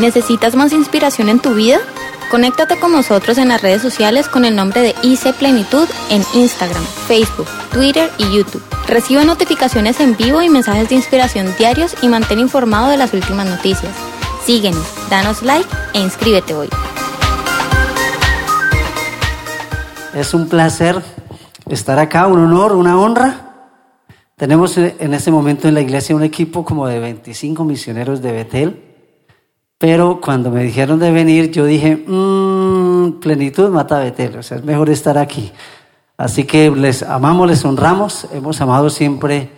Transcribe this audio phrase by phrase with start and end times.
[0.00, 1.78] ¿Necesitas más inspiración en tu vida?
[2.30, 6.82] Conéctate con nosotros en las redes sociales con el nombre de IC Plenitud en Instagram,
[7.06, 8.62] Facebook, Twitter y YouTube.
[8.88, 13.46] Recibe notificaciones en vivo y mensajes de inspiración diarios y mantén informado de las últimas
[13.46, 13.94] noticias.
[14.42, 16.70] Síguenos, danos like e inscríbete hoy.
[20.14, 21.02] Es un placer
[21.68, 23.68] estar acá, un honor, una honra.
[24.36, 28.89] Tenemos en este momento en la iglesia un equipo como de 25 misioneros de Betel
[29.80, 34.90] pero cuando me dijeron de venir, yo dije, mmm, plenitud mata Betel, o es mejor
[34.90, 35.50] estar aquí.
[36.18, 39.48] Así que les amamos, les honramos, hemos amado siempre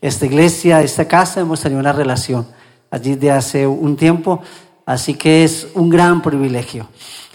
[0.00, 2.46] esta iglesia, esta casa, hemos tenido una relación
[2.92, 4.40] allí de hace un tiempo,
[4.86, 6.86] así que es un gran privilegio.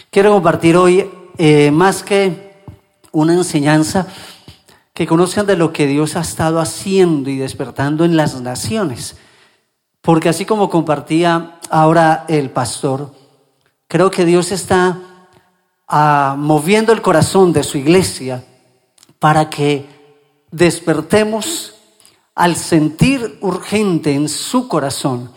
[0.08, 1.04] Quiero compartir hoy
[1.36, 2.64] eh, más que
[3.10, 4.06] una enseñanza,
[4.94, 9.16] que conozcan de lo que Dios ha estado haciendo y despertando en las naciones.
[10.02, 13.14] Porque así como compartía ahora el pastor,
[13.86, 14.98] creo que Dios está
[15.86, 18.44] ah, moviendo el corazón de su iglesia
[19.20, 19.86] para que
[20.50, 21.74] despertemos
[22.34, 25.30] al sentir urgente en su corazón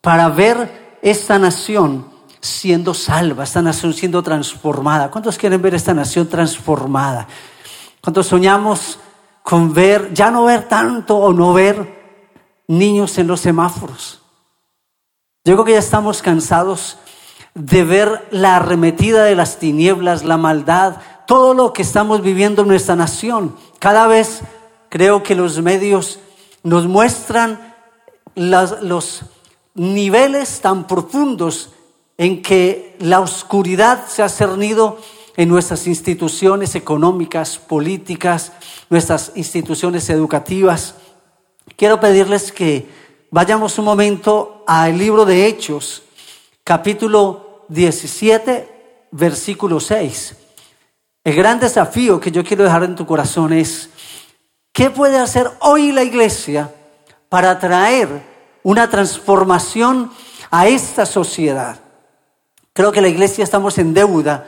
[0.00, 2.06] para ver esta nación
[2.40, 5.10] siendo salva, esta nación siendo transformada.
[5.10, 7.26] ¿Cuántos quieren ver esta nación transformada?
[8.00, 8.98] ¿Cuántos soñamos
[9.42, 11.95] con ver, ya no ver tanto o no ver
[12.68, 14.20] niños en los semáforos.
[15.44, 16.98] Yo creo que ya estamos cansados
[17.54, 22.68] de ver la arremetida de las tinieblas, la maldad, todo lo que estamos viviendo en
[22.68, 23.56] nuestra nación.
[23.78, 24.42] Cada vez
[24.88, 26.18] creo que los medios
[26.62, 27.74] nos muestran
[28.34, 29.22] los
[29.74, 31.70] niveles tan profundos
[32.18, 34.98] en que la oscuridad se ha cernido
[35.36, 38.52] en nuestras instituciones económicas, políticas,
[38.88, 40.96] nuestras instituciones educativas.
[41.74, 42.88] Quiero pedirles que
[43.30, 46.04] vayamos un momento al libro de Hechos,
[46.62, 50.36] capítulo 17, versículo 6.
[51.24, 53.90] El gran desafío que yo quiero dejar en tu corazón es,
[54.72, 56.72] ¿qué puede hacer hoy la iglesia
[57.28, 58.22] para traer
[58.62, 60.12] una transformación
[60.50, 61.80] a esta sociedad?
[62.72, 64.46] Creo que la iglesia estamos en deuda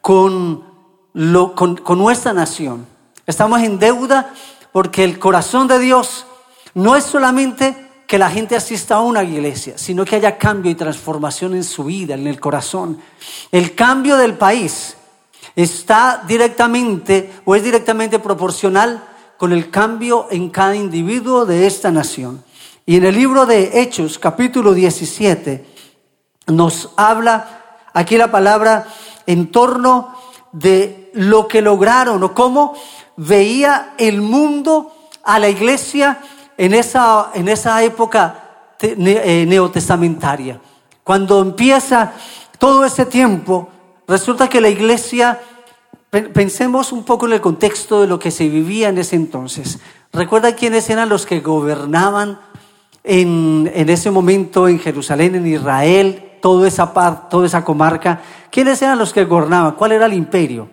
[0.00, 0.64] con,
[1.56, 2.86] con, con nuestra nación.
[3.26, 4.32] Estamos en deuda
[4.70, 6.26] porque el corazón de Dios
[6.78, 7.74] no es solamente
[8.06, 11.84] que la gente asista a una iglesia, sino que haya cambio y transformación en su
[11.84, 13.00] vida, en el corazón.
[13.50, 14.96] El cambio del país
[15.56, 19.02] está directamente o es directamente proporcional
[19.36, 22.44] con el cambio en cada individuo de esta nación.
[22.86, 25.66] Y en el libro de Hechos, capítulo 17,
[26.46, 28.86] nos habla aquí la palabra
[29.26, 30.14] en torno
[30.52, 32.74] de lo que lograron o cómo
[33.16, 34.92] veía el mundo
[35.24, 36.20] a la iglesia
[36.58, 40.60] en esa, en esa época eh, neotestamentaria.
[41.04, 42.12] Cuando empieza
[42.58, 43.68] todo ese tiempo,
[44.06, 45.40] resulta que la iglesia,
[46.10, 49.78] pensemos un poco en el contexto de lo que se vivía en ese entonces.
[50.12, 52.40] ¿Recuerda quiénes eran los que gobernaban
[53.04, 58.20] en, en ese momento en Jerusalén, en Israel, toda esa, parte, toda esa comarca?
[58.50, 59.76] ¿Quiénes eran los que gobernaban?
[59.76, 60.68] ¿Cuál era el imperio?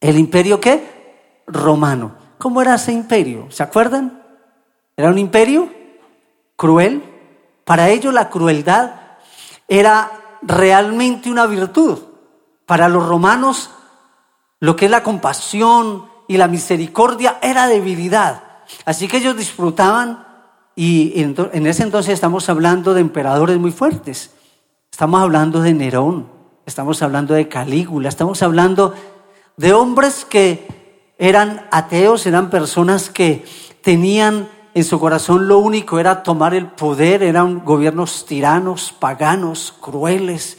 [0.00, 1.42] ¿El imperio qué?
[1.46, 2.16] Romano.
[2.38, 3.46] ¿Cómo era ese imperio?
[3.50, 4.23] ¿Se acuerdan?
[4.96, 5.68] Era un imperio
[6.56, 7.02] cruel.
[7.64, 8.92] Para ellos la crueldad
[9.68, 11.98] era realmente una virtud.
[12.66, 13.70] Para los romanos
[14.60, 18.42] lo que es la compasión y la misericordia era debilidad.
[18.84, 20.26] Así que ellos disfrutaban
[20.74, 24.30] y en ese entonces estamos hablando de emperadores muy fuertes.
[24.90, 26.28] Estamos hablando de Nerón,
[26.66, 28.94] estamos hablando de Calígula, estamos hablando
[29.56, 33.44] de hombres que eran ateos, eran personas que
[33.82, 40.58] tenían en su corazón lo único era tomar el poder, eran gobiernos tiranos, paganos, crueles,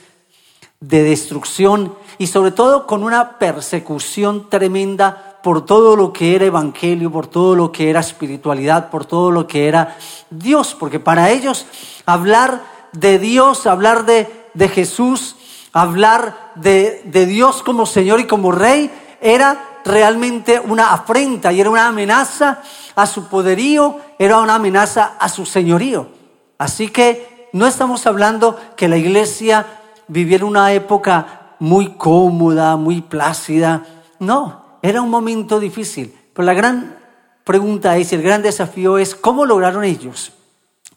[0.79, 7.11] de destrucción y sobre todo con una persecución tremenda por todo lo que era evangelio,
[7.11, 9.97] por todo lo que era espiritualidad, por todo lo que era
[10.29, 11.65] Dios, porque para ellos
[12.05, 15.35] hablar de Dios, hablar de, de Jesús,
[15.73, 18.91] hablar de, de Dios como Señor y como Rey,
[19.21, 22.61] era realmente una afrenta y era una amenaza
[22.95, 26.09] a su poderío, era una amenaza a su señorío.
[26.57, 29.65] Así que no estamos hablando que la iglesia
[30.07, 33.83] viviera una época muy cómoda, muy plácida.
[34.19, 36.13] No, era un momento difícil.
[36.33, 36.97] Pero la gran
[37.43, 40.33] pregunta es, el gran desafío es, ¿cómo lograron ellos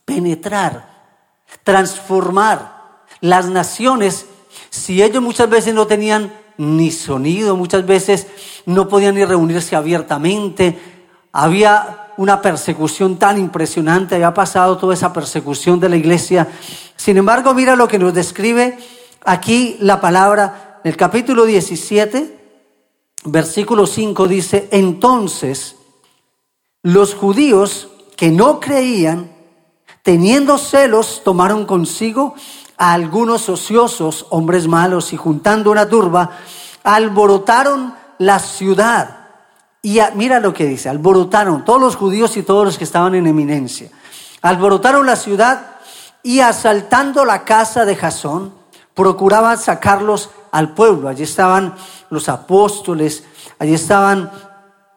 [0.05, 0.89] penetrar,
[1.63, 4.27] transformar las naciones
[4.71, 8.27] si ellos muchas veces no tenían ni sonido, muchas veces
[8.67, 10.79] no podían ni reunirse abiertamente,
[11.33, 16.49] había una persecución tan impresionante, había pasado toda esa persecución de la iglesia,
[16.97, 18.77] Sin embargo, mira lo que nos describe
[19.25, 20.81] aquí la palabra.
[20.83, 22.39] En el capítulo 17,
[23.25, 25.77] versículo 5 dice, entonces
[26.83, 29.31] los judíos que no creían,
[30.03, 32.35] teniendo celos, tomaron consigo
[32.79, 36.31] a algunos ociosos, hombres malos, y juntando una turba,
[36.85, 39.27] alborotaron la ciudad.
[39.83, 43.27] Y mira lo que dice, alborotaron todos los judíos y todos los que estaban en
[43.27, 43.91] eminencia.
[44.43, 45.77] Alborotaron la ciudad
[46.23, 48.55] y asaltando la casa de Jasón,
[48.95, 51.09] procuraban sacarlos al pueblo.
[51.09, 51.75] Allí estaban
[52.11, 53.25] los apóstoles,
[53.59, 54.31] allí estaban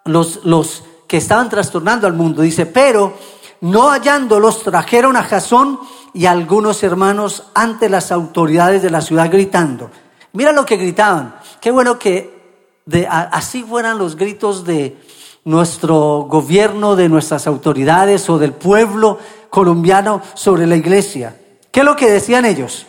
[0.06, 2.42] los, los que estaban trastornando al mundo.
[2.42, 3.14] Dice, pero
[3.62, 5.80] no hallándolos, trajeron a Jasón
[6.14, 9.90] y algunos hermanos ante las autoridades de la ciudad gritando.
[10.34, 11.36] Mira lo que gritaban.
[11.60, 12.42] Qué bueno que
[12.86, 14.98] de, así fueran los gritos de
[15.44, 19.18] nuestro gobierno, de nuestras autoridades o del pueblo
[19.50, 21.38] colombiano sobre la iglesia.
[21.72, 22.86] ¿Qué es lo que decían ellos?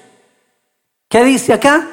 [1.09, 1.89] ¿Qué dice acá?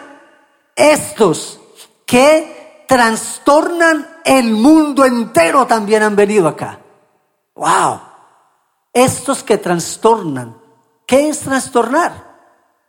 [0.75, 1.59] Estos
[2.05, 6.79] que trastornan el mundo entero también han venido acá.
[7.55, 7.99] ¡Wow!
[8.93, 10.58] Estos que trastornan
[11.09, 12.11] ¿Qué es trastornar?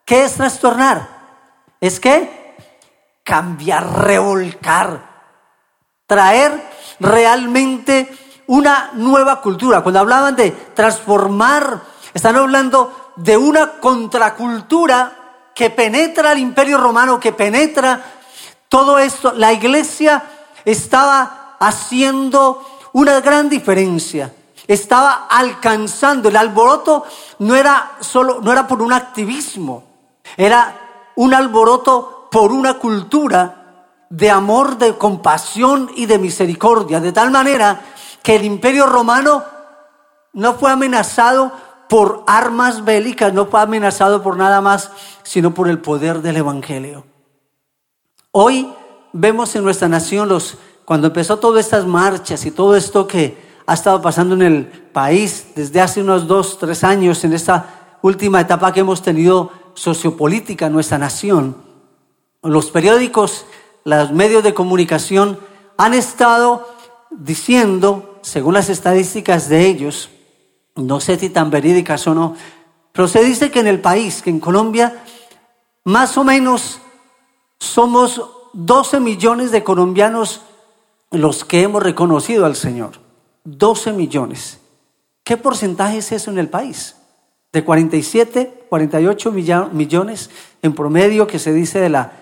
[0.05, 1.09] ¿Qué es trastornar?
[1.81, 2.55] Es que
[3.25, 5.01] cambiar, revolcar,
[6.07, 6.53] traer
[6.99, 8.15] realmente
[8.49, 9.83] una nueva cultura.
[9.83, 11.81] Cuando hablaban de transformar,
[12.13, 18.05] están hablando de una contracultura que penetra el imperio romano, que penetra
[18.69, 19.33] todo esto.
[19.33, 20.23] La iglesia
[20.67, 24.31] estaba haciendo una gran diferencia
[24.75, 26.29] estaba alcanzando.
[26.29, 27.05] El alboroto
[27.41, 29.85] no era solo, no era por un activismo,
[30.37, 37.31] era un alboroto por una cultura de amor, de compasión y de misericordia, de tal
[37.31, 37.83] manera
[38.23, 39.45] que el imperio romano
[40.33, 41.53] no fue amenazado
[41.89, 44.93] por armas bélicas, no fue amenazado por nada más,
[45.25, 47.05] sino por el poder del Evangelio.
[48.31, 48.73] Hoy
[49.13, 53.75] vemos en nuestra nación los, cuando empezó todas estas marchas y todo esto que ha
[53.75, 58.73] estado pasando en el país desde hace unos dos, tres años, en esta última etapa
[58.73, 61.57] que hemos tenido sociopolítica en nuestra nación.
[62.43, 63.47] Los periódicos,
[63.85, 65.39] los medios de comunicación
[65.79, 66.69] han estado
[67.13, 70.11] diciendo, según las estadísticas de ellos,
[70.75, 72.35] no sé si tan verídicas o no,
[72.91, 75.05] pero se dice que en el país, que en Colombia,
[75.85, 76.81] más o menos
[77.61, 78.21] somos
[78.53, 80.41] 12 millones de colombianos
[81.13, 83.10] los que hemos reconocido al Señor.
[83.45, 84.59] 12 millones.
[85.25, 86.97] ¿Qué porcentaje es eso en el país?
[87.53, 89.33] De 47, 48
[89.73, 90.31] millones
[90.63, 92.13] en promedio que se dice de, la,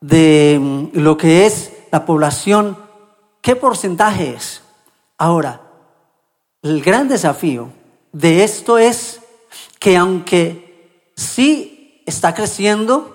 [0.00, 2.76] de mm, lo que es la población.
[3.40, 4.62] ¿Qué porcentaje es?
[5.18, 5.60] Ahora,
[6.62, 7.68] el gran desafío
[8.12, 9.20] de esto es
[9.78, 13.13] que aunque sí está creciendo,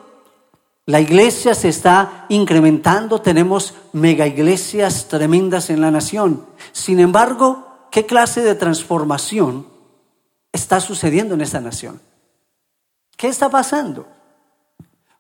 [0.90, 6.48] la iglesia se está incrementando, tenemos mega iglesias tremendas en la nación.
[6.72, 9.68] Sin embargo, ¿qué clase de transformación
[10.52, 12.02] está sucediendo en esta nación?
[13.16, 14.08] ¿Qué está pasando?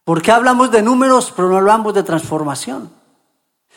[0.04, 2.92] ¿Por qué hablamos de números pero no hablamos de transformación?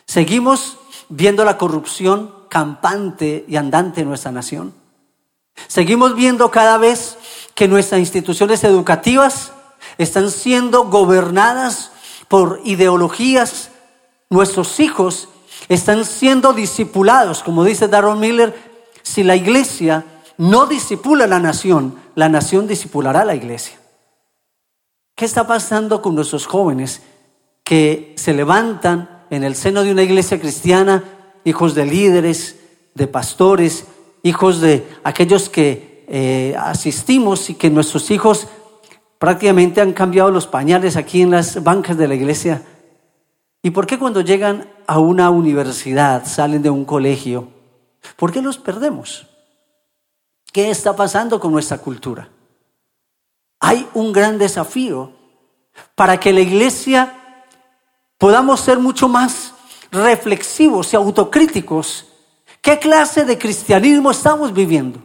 [0.06, 0.79] Seguimos
[1.11, 4.73] viendo la corrupción campante y andante en nuestra nación.
[5.69, 7.19] Seguimos viendo cada vez
[7.55, 9.53] que nuestras instituciones educativas
[9.99, 11.91] están siendo gobernadas
[12.33, 13.69] por ideologías.
[14.31, 15.29] Nuestros hijos
[15.69, 18.55] están siendo discipulados, como dice Darren Miller,
[19.03, 20.07] si la iglesia
[20.39, 23.79] no disipula a la nación, la nación disipulará a la iglesia.
[25.15, 27.03] ¿Qué está pasando con nuestros jóvenes
[27.65, 31.05] que se levantan en el seno de una iglesia cristiana,
[31.45, 32.57] hijos de líderes,
[32.95, 33.85] de pastores,
[34.23, 38.49] hijos de aquellos que eh, asistimos y que nuestros hijos
[39.23, 42.61] prácticamente han cambiado los pañales aquí en las bancas de la iglesia.
[43.62, 47.47] ¿Y por qué cuando llegan a una universidad, salen de un colegio,
[48.17, 49.29] por qué los perdemos?
[50.52, 52.31] ¿Qué está pasando con nuestra cultura?
[53.61, 55.12] Hay un gran desafío
[55.95, 57.45] para que la iglesia
[58.19, 59.55] podamos ser mucho más
[59.93, 62.07] reflexivos y autocríticos.
[62.61, 64.99] ¿Qué clase de cristianismo estamos viviendo?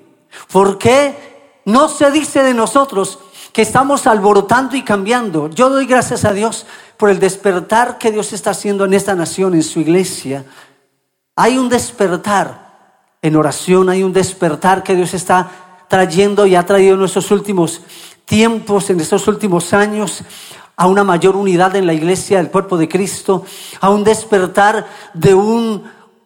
[0.52, 3.20] ¿Por qué no se dice de nosotros
[3.58, 5.50] que estamos alborotando y cambiando.
[5.50, 9.56] Yo doy gracias a Dios por el despertar que Dios está haciendo en esta nación,
[9.56, 10.46] en su iglesia.
[11.36, 15.50] Hay un despertar en oración, hay un despertar que Dios está
[15.88, 17.82] trayendo y ha traído en nuestros últimos
[18.26, 20.22] tiempos, en estos últimos años,
[20.76, 23.44] a una mayor unidad en la iglesia del cuerpo de Cristo,
[23.82, 24.86] a un despertar
[25.16, 25.84] de un,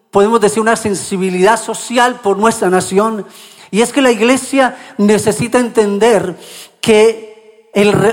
[0.09, 3.25] podemos decir, una sensibilidad social por nuestra nación.
[3.73, 6.35] Y es que la iglesia necesita entender
[6.81, 7.69] que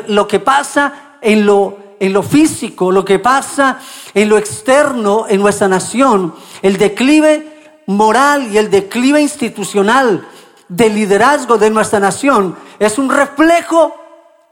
[0.09, 3.81] lo que pasa en lo, en lo físico, lo que pasa
[4.15, 10.27] en lo externo en nuestra nación, el declive moral y el declive institucional
[10.69, 13.95] del liderazgo de nuestra nación es un reflejo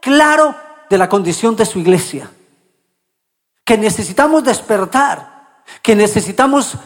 [0.01, 0.55] claro
[0.89, 2.31] de la condición de su iglesia.
[3.63, 6.77] Que necesitamos despertar, que necesitamos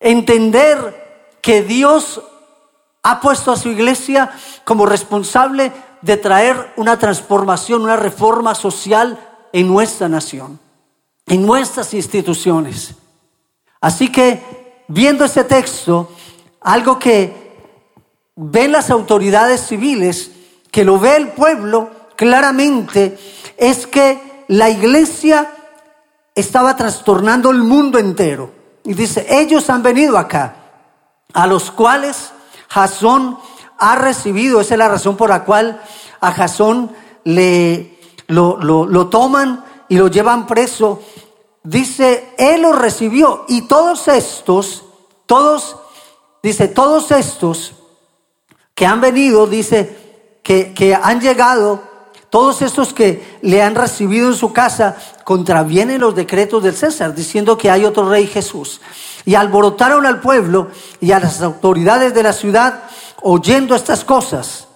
[0.00, 2.22] entender que Dios
[3.02, 4.32] ha puesto a su iglesia
[4.64, 5.72] como responsable
[6.04, 9.18] de traer una transformación, una reforma social
[9.54, 10.60] en nuestra nación,
[11.26, 12.94] en nuestras instituciones.
[13.80, 16.10] Así que, viendo este texto,
[16.60, 17.56] algo que
[18.36, 20.30] ven las autoridades civiles,
[20.70, 23.18] que lo ve el pueblo claramente,
[23.56, 25.50] es que la iglesia
[26.34, 28.52] estaba trastornando el mundo entero.
[28.84, 30.56] Y dice, ellos han venido acá,
[31.32, 32.32] a los cuales
[32.68, 33.38] Jasón
[33.90, 35.80] ha recibido, esa es la razón por la cual
[36.20, 36.92] a Jasón
[37.24, 41.02] le, lo, lo toman y lo llevan preso.
[41.62, 44.84] Dice, él lo recibió y todos estos,
[45.26, 45.76] todos,
[46.42, 47.74] dice, todos estos
[48.74, 50.04] que han venido, dice,
[50.42, 51.82] que, que han llegado,
[52.30, 57.56] todos estos que le han recibido en su casa, contravienen los decretos del César, diciendo
[57.56, 58.80] que hay otro rey Jesús.
[59.24, 60.68] Y alborotaron al pueblo
[61.00, 62.82] y a las autoridades de la ciudad
[63.24, 64.68] oyendo estas cosas,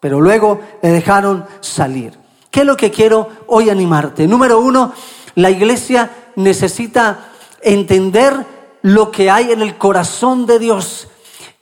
[0.00, 2.16] pero luego le dejaron salir.
[2.50, 4.26] ¿Qué es lo que quiero hoy animarte?
[4.26, 4.92] Número uno,
[5.34, 8.46] la iglesia necesita entender
[8.82, 11.08] lo que hay en el corazón de Dios,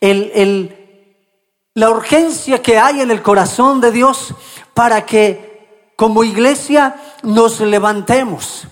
[0.00, 0.76] el,
[1.72, 4.34] la urgencia que hay en el corazón de Dios
[4.74, 8.66] para que como iglesia nos levantemos.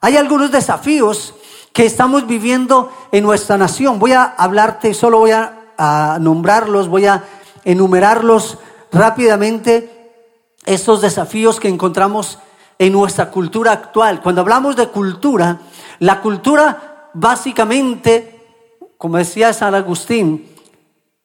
[0.00, 1.34] Hay algunos desafíos
[1.74, 3.98] que estamos viviendo en nuestra nación.
[3.98, 5.65] Voy a hablarte, solo voy a,
[6.20, 7.24] nombrarlos, voy a
[7.64, 8.58] enumerarlos
[8.92, 9.92] rápidamente,
[10.64, 12.38] estos desafíos que encontramos
[12.78, 14.20] en nuestra cultura actual.
[14.22, 15.60] Cuando hablamos de cultura,
[15.98, 18.40] la cultura básicamente,
[18.98, 20.48] como decía San Agustín,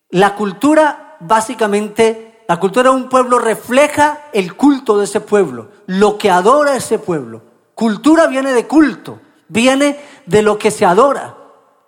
[0.10, 6.18] la cultura básicamente, la cultura de un pueblo refleja el culto de ese pueblo, lo
[6.18, 7.42] que adora ese pueblo.
[7.74, 9.20] Cultura viene de culto
[9.52, 11.36] viene de lo que se adora.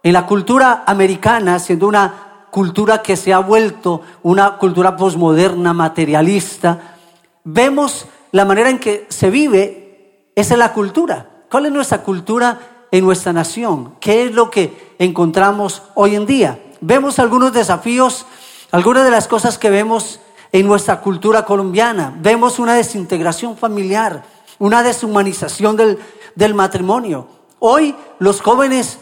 [0.03, 6.97] En la cultura americana, siendo una cultura que se ha vuelto una cultura posmoderna, materialista,
[7.43, 11.45] vemos la manera en que se vive, esa es la cultura.
[11.49, 12.59] ¿Cuál es nuestra cultura
[12.91, 13.95] en nuestra nación?
[13.99, 16.63] ¿Qué es lo que encontramos hoy en día?
[16.79, 18.27] Vemos algunos desafíos,
[18.69, 20.19] algunas de las cosas que vemos
[20.51, 22.13] en nuestra cultura colombiana.
[22.21, 24.25] Vemos una desintegración familiar,
[24.59, 25.97] una deshumanización del,
[26.35, 27.27] del matrimonio.
[27.57, 28.99] Hoy los jóvenes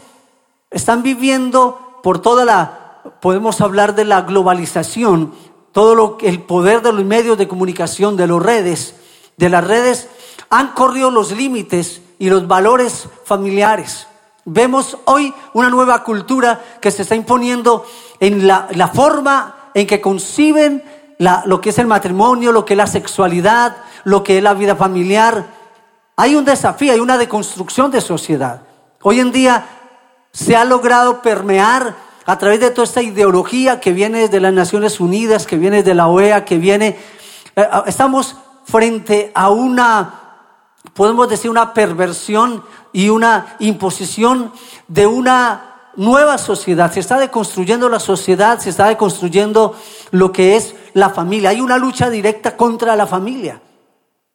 [0.70, 2.81] están viviendo por toda la,
[3.20, 5.32] podemos hablar de la globalización,
[5.72, 8.94] todo lo, el poder de los medios de comunicación, de las redes,
[9.36, 10.08] de las redes,
[10.50, 14.06] han corrido los límites y los valores familiares.
[14.44, 17.86] Vemos hoy una nueva cultura que se está imponiendo
[18.20, 20.84] en la, forma en que conciben
[21.46, 24.76] lo que es el matrimonio, lo que es la sexualidad, lo que es la vida
[24.76, 25.46] familiar.
[26.16, 28.62] Hay un desafío, hay una deconstrucción de sociedad.
[29.02, 29.66] Hoy en día
[30.32, 35.00] se ha logrado permear a través de toda esta ideología que viene desde las Naciones
[35.00, 36.96] Unidas, que viene de la OEA, que viene...
[37.56, 40.38] Eh, estamos frente a una,
[40.94, 42.62] podemos decir, una perversión
[42.92, 44.52] y una imposición
[44.88, 46.92] de una nueva sociedad.
[46.92, 49.74] Se está deconstruyendo la sociedad, se está deconstruyendo
[50.10, 51.50] lo que es la familia.
[51.50, 53.60] Hay una lucha directa contra la familia.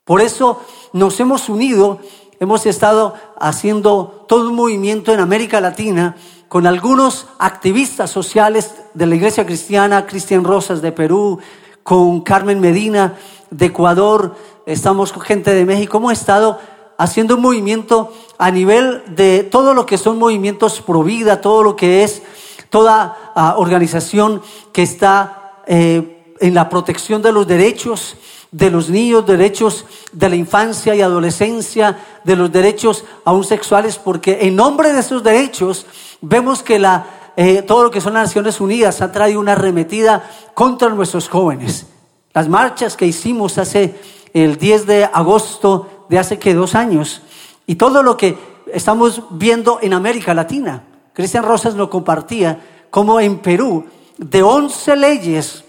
[0.04, 2.00] Por eso nos hemos unido,
[2.40, 6.16] hemos estado haciendo todo un movimiento en América Latina
[6.48, 11.38] con algunos activistas sociales de la Iglesia Cristiana, Cristian Rosas de Perú,
[11.82, 13.16] con Carmen Medina
[13.50, 14.34] de Ecuador,
[14.66, 16.58] estamos con gente de México, hemos estado
[16.96, 21.76] haciendo un movimiento a nivel de todo lo que son movimientos pro vida, todo lo
[21.76, 22.22] que es
[22.70, 28.16] toda ah, organización que está eh, en la protección de los derechos
[28.50, 34.38] de los niños, derechos de la infancia y adolescencia, de los derechos aún sexuales, porque
[34.42, 35.86] en nombre de esos derechos
[36.20, 40.28] vemos que la, eh, todo lo que son las Naciones Unidas ha traído una arremetida
[40.54, 41.86] contra nuestros jóvenes.
[42.32, 43.94] Las marchas que hicimos hace
[44.32, 47.22] el 10 de agosto de hace que dos años
[47.66, 48.38] y todo lo que
[48.72, 50.84] estamos viendo en América Latina.
[51.12, 53.84] Cristian Rosas lo compartía como en Perú,
[54.16, 55.64] de 11 leyes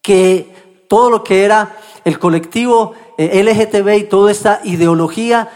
[0.00, 5.50] que todo lo que era el colectivo eh, LGTB y toda esta ideología,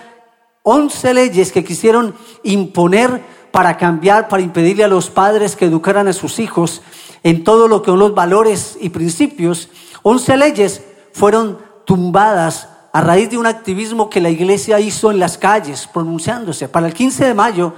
[0.63, 6.13] 11 leyes que quisieron imponer para cambiar, para impedirle a los padres que educaran a
[6.13, 6.83] sus hijos
[7.23, 9.69] en todo lo que son los valores y principios.
[10.03, 15.39] 11 leyes fueron tumbadas a raíz de un activismo que la iglesia hizo en las
[15.39, 16.69] calles, pronunciándose.
[16.69, 17.73] Para el 15 de mayo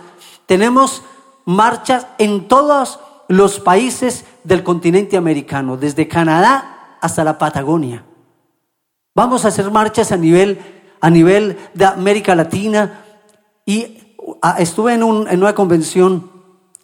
[0.47, 1.03] tenemos
[1.45, 6.74] marchas en todos los países del continente americano, desde Canadá
[7.05, 8.03] hasta la Patagonia.
[9.15, 10.59] Vamos a hacer marchas a nivel,
[11.03, 13.05] a nivel de América Latina
[13.67, 16.31] y ah, estuve en, una convención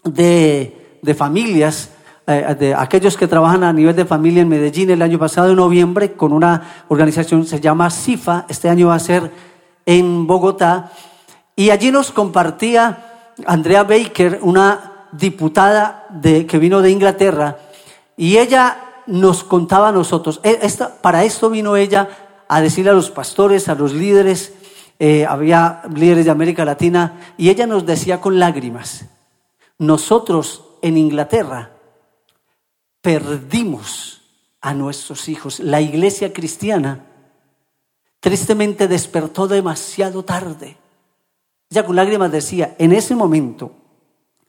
[0.05, 1.93] de, de familias
[2.27, 5.57] eh, de aquellos que trabajan a nivel de familia en Medellín el año pasado, en
[5.57, 9.33] noviembre, con una organización que se llama CIFA, este año va a ser
[9.87, 10.93] en Bogotá,
[11.57, 17.57] y allí nos compartía Andrea Baker, una diputada que vino de Inglaterra,
[18.19, 20.59] y ella nos contaba a nosotros, e,
[21.03, 22.09] para esto vino ella
[22.49, 24.55] a decirle a los pastores, a los líderes,
[24.99, 29.07] eh, había líderes de América Latina, y ella nos decía con lágrimas,
[29.79, 31.73] nosotros en Inglaterra
[33.01, 34.23] perdimos
[34.61, 35.61] a nuestros hijos.
[35.61, 37.07] La iglesia cristiana
[38.21, 40.77] tristemente despertó demasiado tarde.
[41.71, 43.73] Ya con lágrimas decía, en ese momento,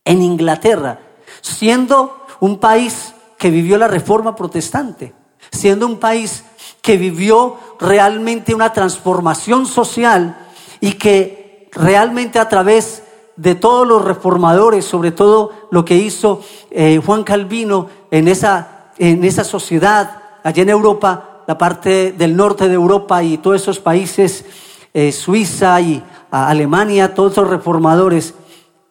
[0.04, 1.00] en Inglaterra,
[1.42, 5.16] siendo un país que vivió la reforma protestante,
[5.52, 6.44] siendo un país
[6.80, 10.48] que vivió realmente una transformación social
[10.80, 13.02] y que realmente a través
[13.36, 19.24] de todos los reformadores, sobre todo lo que hizo eh, Juan Calvino en esa, en
[19.24, 24.46] esa sociedad allá en Europa, la parte del norte de Europa y todos esos países,
[24.94, 28.36] eh, Suiza y Alemania, todos esos reformadores.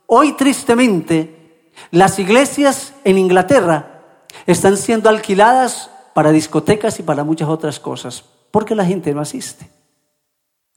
[0.07, 4.00] Hoy tristemente las iglesias en Inglaterra
[4.47, 9.71] están siendo alquiladas para discotecas y para muchas otras cosas, porque la gente no asiste.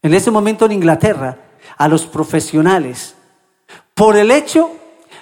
[0.02, 1.38] En ese momento en Inglaterra,
[1.78, 3.16] a los profesionales,
[3.94, 4.72] por el hecho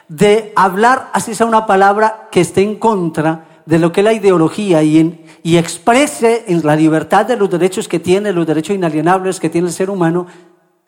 [0.08, 4.14] de hablar, así sea una palabra que esté en contra de lo que es la
[4.14, 9.40] ideología y, y exprese en la libertad de los derechos que tiene, los derechos inalienables
[9.40, 10.28] que tiene el ser humano,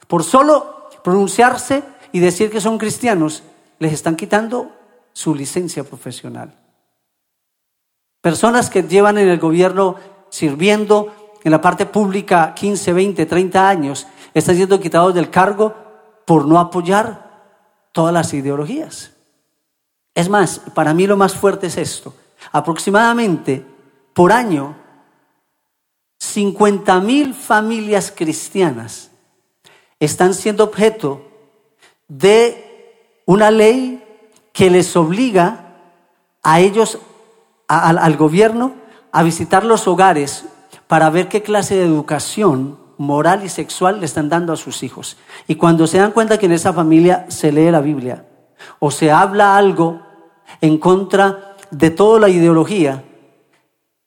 [0.07, 3.43] por solo pronunciarse y decir que son cristianos,
[3.79, 4.71] les están quitando
[5.13, 6.62] su licencia profesional.
[8.23, 9.97] Personas que llevan en el gobierno
[10.29, 15.75] sirviendo en la parte pública 15, 20, 30 años, están siendo quitados del cargo
[16.25, 17.51] por no apoyar
[17.91, 19.11] todas las ideologías.
[20.15, 22.13] Es más, para mí lo más fuerte es esto.
[22.53, 23.65] Aproximadamente
[24.13, 24.73] por año,
[26.19, 29.11] 50 mil familias cristianas
[29.99, 31.27] están siendo objeto
[32.07, 34.01] de una ley
[34.53, 35.75] que les obliga
[36.41, 36.99] a ellos,
[37.67, 38.73] al gobierno,
[39.11, 40.45] a visitar los hogares
[40.87, 45.17] para ver qué clase de educación moral y sexual le están dando a sus hijos.
[45.47, 48.25] Y cuando se dan cuenta que en esa familia se lee la Biblia
[48.79, 50.01] o se habla algo
[50.61, 53.03] en contra de toda la ideología,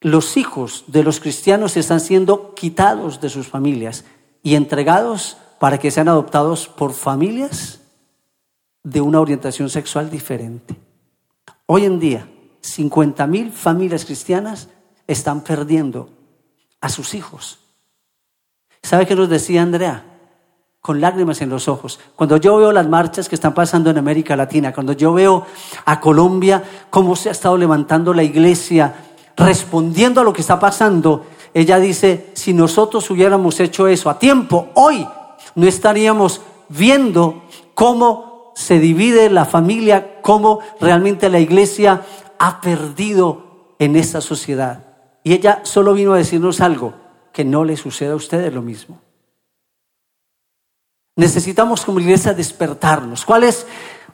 [0.00, 4.04] los hijos de los cristianos están siendo quitados de sus familias
[4.42, 7.80] y entregados para que sean adoptados por familias
[8.82, 10.76] de una orientación sexual diferente.
[11.66, 12.28] Hoy en día,
[12.66, 14.68] 50 mil familias cristianas
[15.06, 16.10] están perdiendo
[16.80, 17.60] a sus hijos
[18.86, 20.04] ¿Sabe qué nos decía Andrea?
[20.80, 21.98] Con lágrimas en los ojos.
[22.14, 25.44] Cuando yo veo las marchas que están pasando en América Latina, cuando yo veo
[25.86, 28.94] a Colombia, cómo se ha estado levantando la iglesia,
[29.36, 34.68] respondiendo a lo que está pasando, ella dice, si nosotros hubiéramos hecho eso a tiempo,
[34.74, 35.04] hoy
[35.56, 37.42] no estaríamos viendo
[37.74, 42.02] cómo se divide la familia, cómo realmente la iglesia
[42.38, 44.84] ha perdido en esta sociedad.
[45.22, 46.94] Y ella solo vino a decirnos algo,
[47.32, 49.00] que no le suceda a ustedes lo mismo.
[51.16, 53.24] Necesitamos como iglesia despertarnos.
[53.24, 53.66] ¿Cuál es?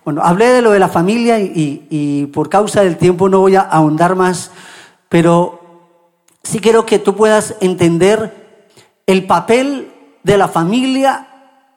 [0.05, 3.61] Bueno, hablé de lo de la familia y, por causa del tiempo no voy a
[3.61, 4.51] ahondar más,
[5.09, 5.61] pero
[6.43, 8.67] sí quiero que tú puedas entender
[9.07, 11.29] el papel de la familia,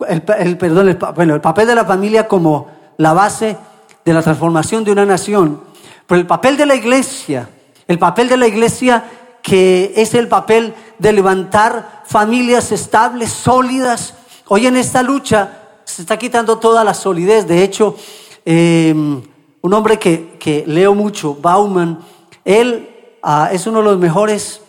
[0.07, 3.57] el, perdón, bueno, el papel de la familia como la base
[4.03, 5.61] de la transformación de una nación,
[6.07, 7.49] pero el papel de la iglesia,
[7.87, 9.03] el papel de la iglesia
[9.45, 14.15] que es el papel de levantar familias estables, sólidas.
[14.47, 17.45] Hoy en esta lucha se está quitando toda la solidez.
[17.47, 17.95] De hecho,
[18.43, 19.21] em,
[19.61, 21.99] un hombre que, leo mucho, Bauman,
[22.43, 22.89] él
[23.21, 24.61] ah, es uno de los mejores,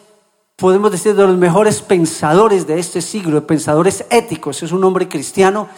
[0.57, 4.63] podemos decir, de los mejores pensadores de este siglo, pensadores éticos.
[4.63, 5.69] Es un hombre cristiano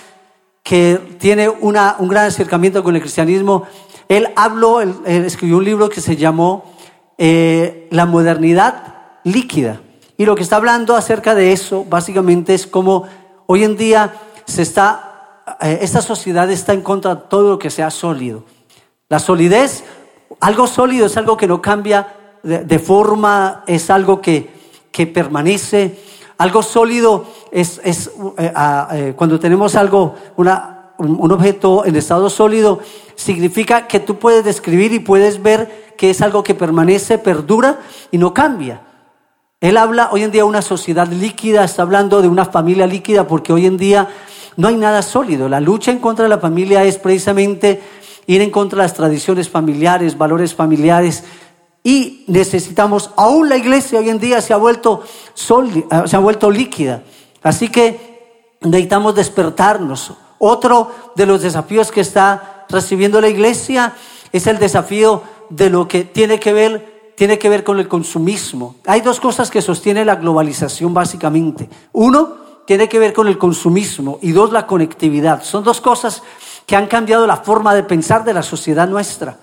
[0.65, 3.65] que tiene una, un gran acercamiento con el cristianismo.
[4.09, 6.65] Él habló, él escribió un libro que se llamó
[7.21, 8.95] eh, la modernidad
[9.25, 9.81] líquida.
[10.17, 13.09] Y lo que está hablando acerca de eso básicamente es como
[13.47, 17.71] hoy en día se está, eh, esta sociedad está en contra de todo lo que
[17.71, 18.45] sea sólido.
[19.09, 19.83] La solidez,
[20.39, 24.57] algo sólido es algo que no cambia de, forma, es algo que,
[25.13, 25.99] permanece.
[26.39, 32.81] Algo sólido es, eh, ah, cuando tenemos algo, un objeto en estado sólido,
[33.19, 37.81] significa que tú puedes describir y puedes ver que es algo que permanece, perdura
[38.13, 38.83] y no cambia.
[39.61, 43.27] Él habla hoy en día de una sociedad líquida, está hablando de una familia líquida
[43.27, 44.09] porque hoy en día
[44.57, 45.49] no hay nada sólido.
[45.49, 47.83] La lucha en contra de la familia es precisamente
[48.29, 51.25] ir en contra de las tradiciones familiares, valores familiares.
[51.83, 56.53] Y necesitamos, aún la iglesia hoy en día se ha vuelto, eh, se ha vuelto
[56.53, 57.03] líquida.
[57.43, 60.13] Así que necesitamos despertarnos.
[60.39, 63.95] Otro de los desafíos que está recibiendo la iglesia
[64.33, 68.77] es el desafío de lo que tiene que ver tiene que ver con el consumismo.
[68.87, 71.69] Hay dos cosas que sostiene la globalización básicamente.
[71.93, 75.43] Uno, tiene que ver con el consumismo y dos, la conectividad.
[75.43, 76.23] Son dos cosas
[76.65, 79.39] que han cambiado la forma de pensar de la sociedad nuestra.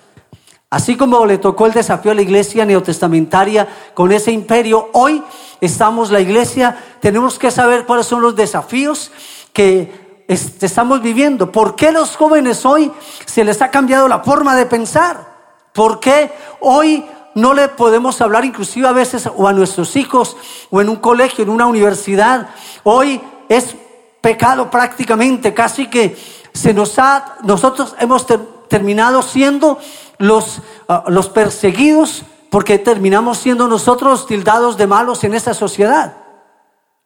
[0.70, 5.22] Así como le tocó el desafío a la iglesia neotestamentaria con ese imperio, hoy
[5.60, 9.10] estamos la iglesia, tenemos que saber cuáles son los desafíos
[9.52, 11.52] que estamos viviendo.
[11.52, 12.92] ¿Por qué los jóvenes hoy
[13.24, 15.36] se les ha cambiado la forma de pensar?
[15.72, 17.04] ¿Por qué hoy
[17.36, 20.38] no le podemos hablar inclusive a veces o a nuestros hijos
[20.70, 22.48] o en un colegio, en una universidad.
[22.82, 23.76] Hoy es
[24.22, 26.16] pecado prácticamente, casi que
[26.54, 28.26] se nos ha, nosotros hemos
[28.68, 29.78] terminado siendo
[30.16, 36.16] los, ah, los perseguidos porque terminamos siendo nosotros tildados de malos en esta sociedad.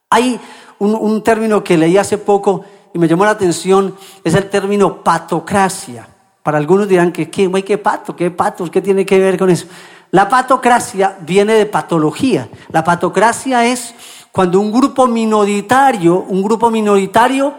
[0.09, 0.39] Hay
[0.79, 5.03] un, un término que leí hace poco y me llamó la atención, es el término
[5.03, 6.07] patocracia.
[6.43, 8.15] Para algunos dirán que, ¿qué, qué pato?
[8.15, 8.69] ¿Qué patos?
[8.69, 9.67] ¿Qué tiene que ver con eso?
[10.11, 12.49] La patocracia viene de patología.
[12.69, 13.93] La patocracia es
[14.31, 17.53] cuando un grupo minoritario, un grupo minoritario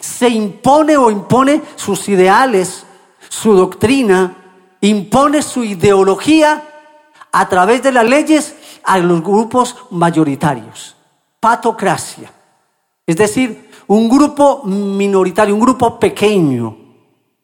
[0.00, 2.84] se impone o impone sus ideales,
[3.28, 4.36] su doctrina,
[4.80, 6.62] impone su ideología
[7.32, 10.96] a través de las leyes a los grupos mayoritarios.
[11.38, 12.32] Patocracia.
[13.06, 16.76] Es decir, un grupo minoritario, un grupo pequeño,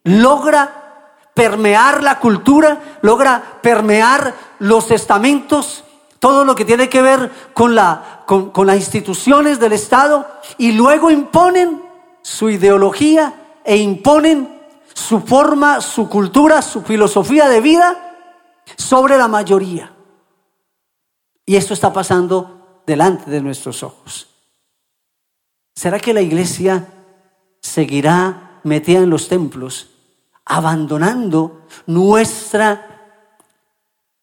[0.05, 5.83] logra permear la cultura, logra permear los estamentos,
[6.21, 7.77] todo lo que tiene que ver con,
[8.53, 10.25] con las instituciones del Estado
[10.57, 11.83] y luego imponen
[12.23, 14.57] su ideología e imponen
[14.95, 18.15] su forma, su cultura, su filosofía de vida
[18.77, 19.93] sobre la mayoría.
[21.45, 24.36] Y esto está pasando delante de nuestros ojos.
[25.77, 26.87] ¿Será que la iglesia
[27.61, 29.91] seguirá metida en los templos
[30.47, 33.13] abandonando nuestra,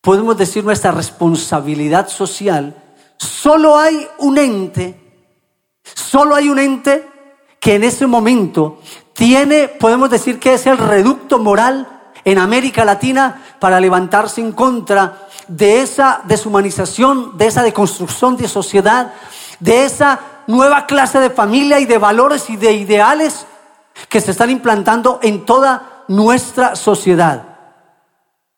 [0.02, 2.76] podemos decir, nuestra responsabilidad social,
[3.18, 5.00] solo hay un ente,
[5.84, 7.08] solo hay un ente
[7.60, 8.80] que en ese momento
[9.14, 11.88] tiene, podemos decir que es el reducto moral
[12.26, 19.14] en América Latina para levantarse en contra de esa deshumanización, de esa deconstrucción de sociedad,
[19.60, 23.46] de esa nueva clase de familia y de valores y de ideales
[24.10, 27.54] que se están implantando en toda nuestra sociedad.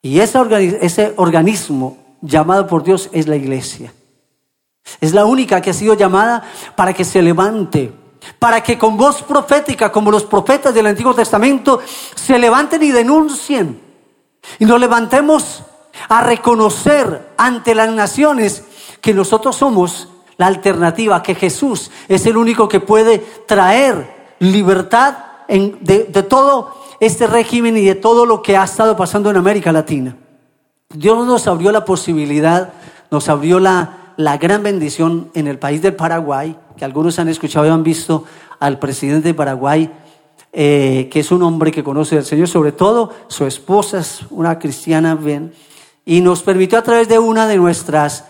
[0.02, 3.92] Y ese, organismo llamado por Dios es la iglesia.
[5.00, 6.44] Es la única que ha sido llamada
[6.76, 7.92] para que se levante,
[8.38, 11.80] para que con voz profética, como los profetas del Antiguo Testamento,
[12.14, 13.80] se levanten y denuncien.
[14.60, 15.64] Y nos levantemos
[16.08, 18.62] a reconocer ante las naciones
[19.00, 25.16] que nosotros somos la alternativa, que Jesús es el único que puede traer libertad
[25.48, 30.16] de, todo este régimen y de todo lo que ha estado pasando en América Latina.
[30.90, 32.72] Dios nos abrió la posibilidad,
[33.10, 37.66] nos abrió la, la gran bendición en el país del Paraguay, que algunos han escuchado
[37.66, 38.24] y han visto
[38.60, 39.90] al presidente de Paraguay,
[40.52, 44.58] eh, que es un hombre que conoce al Señor, sobre todo su esposa es una
[44.58, 45.52] cristiana, ven,
[46.04, 48.24] y nos permitió a través de una de nuestras,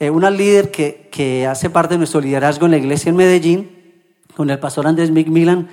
[0.00, 3.70] eh, una líder que, que hace parte de nuestro liderazgo en la iglesia en Medellín,
[4.34, 5.68] con el pastor Andrés Micmillan,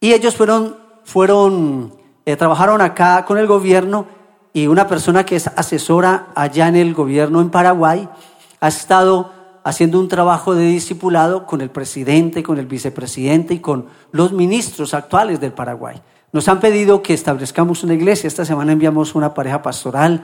[0.00, 4.06] y ellos fueron fueron, eh, trabajaron acá con el gobierno
[4.52, 8.08] y una persona que es asesora allá en el gobierno en Paraguay
[8.60, 9.32] ha estado
[9.64, 14.94] haciendo un trabajo de discipulado con el presidente, con el vicepresidente y con los ministros
[14.94, 16.00] actuales del Paraguay.
[16.32, 18.28] Nos han pedido que establezcamos una iglesia.
[18.28, 20.22] Esta semana enviamos una pareja pastoral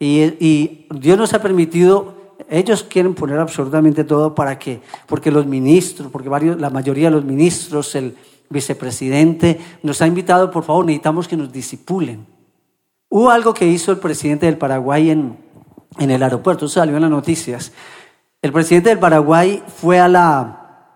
[0.00, 6.10] y Dios nos ha permitido ellos quieren poner absolutamente todo para que, porque los ministros,
[6.10, 8.16] porque varios, la mayoría de los ministros, el,
[8.48, 12.26] vicepresidente, nos ha invitado, por favor, necesitamos que nos disipulen.
[13.08, 15.38] Hubo algo que hizo el presidente del Paraguay en,
[15.98, 17.72] en el aeropuerto, salió en las noticias.
[18.42, 20.92] El presidente del Paraguay fue a la,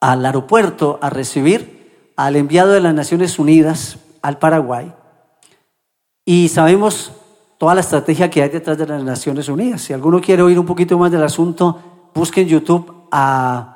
[0.00, 4.92] al aeropuerto a recibir al enviado de las Naciones Unidas al Paraguay.
[6.24, 7.12] Y sabemos
[7.58, 9.82] toda la estrategia que hay detrás de las Naciones Unidas.
[9.82, 13.74] Si alguno quiere oír un poquito más del asunto, busque en YouTube a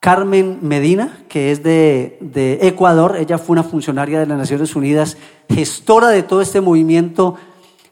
[0.00, 2.18] Carmen Medina, que es de,
[2.60, 3.16] Ecuador.
[3.16, 5.16] Ella fue una funcionaria de las Naciones Unidas,
[5.48, 7.36] gestora de todo este movimiento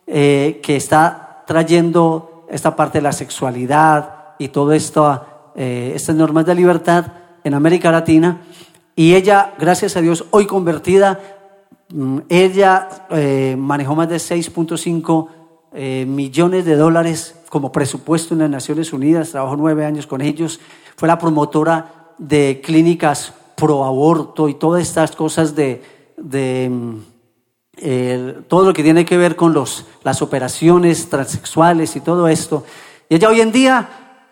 [0.07, 5.25] eh, que está trayendo esta parte de la sexualidad y todo esto,
[5.57, 7.07] eh, estas normas de libertad
[7.45, 8.43] en América Latina.
[8.95, 11.19] Y ella, gracias a Dios, hoy convertida,
[12.29, 15.29] ella eh, manejó más de 6.5
[16.07, 20.61] millones de dólares como presupuesto en las Naciones Unidas, trabajó nueve años con ellos,
[20.97, 25.83] fue la promotora de clínicas pro aborto y todas estas cosas de,
[26.19, 26.97] mm,
[28.49, 32.65] todo lo que tiene que ver con los, las operaciones transexuales y todo esto.
[33.09, 33.89] Y ella hoy en día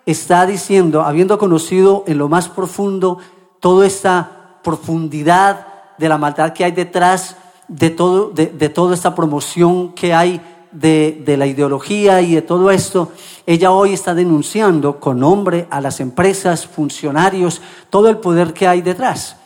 [0.06, 3.18] está diciendo, habiendo conocido en lo más profundo
[3.60, 5.66] toda esta profundidad
[5.98, 7.36] de la maldad que hay detrás
[7.70, 12.70] de, todo, de, de toda esta promoción que hay de, la ideología y de todo
[12.70, 13.12] esto,
[13.46, 18.82] ella hoy está denunciando con nombre a las empresas, funcionarios, todo el poder que hay
[18.82, 19.36] detrás.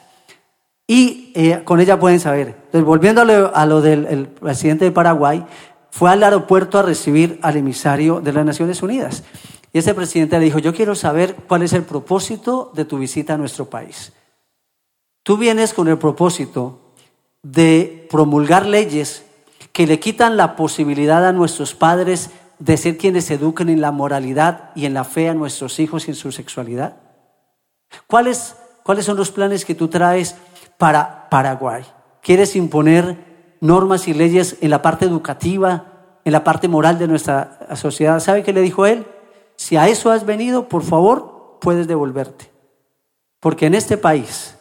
[0.86, 2.48] Y eh, con ella pueden saber.
[2.48, 5.44] Entonces, volviendo a lo, del presidente de Paraguay,
[5.90, 9.22] fue al aeropuerto a recibir al emisario de las Naciones Unidas.
[9.72, 13.34] Y ese presidente le dijo, yo quiero saber cuál es el propósito de tu visita
[13.34, 14.12] a nuestro país.
[15.22, 16.83] Tú vienes con el propósito
[17.44, 19.24] de promulgar leyes
[19.72, 24.70] que le quitan la posibilidad a nuestros padres de ser quienes eduquen en la moralidad
[24.74, 26.96] y en la fe a nuestros hijos y en su sexualidad?
[28.06, 30.36] ¿Cuáles, cuáles son los planes que tú traes
[30.78, 31.84] para Paraguay?
[32.22, 37.58] ¿Quieres imponer normas y leyes en la parte educativa, en la parte moral de nuestra
[37.76, 38.20] sociedad?
[38.20, 39.06] ¿Sabe qué le dijo él?
[39.56, 42.50] Si a eso has venido, por favor, puedes devolverte.
[43.40, 44.56] Porque en este país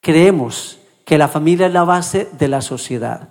[0.00, 3.28] creemos que la familia es la base de la sociedad.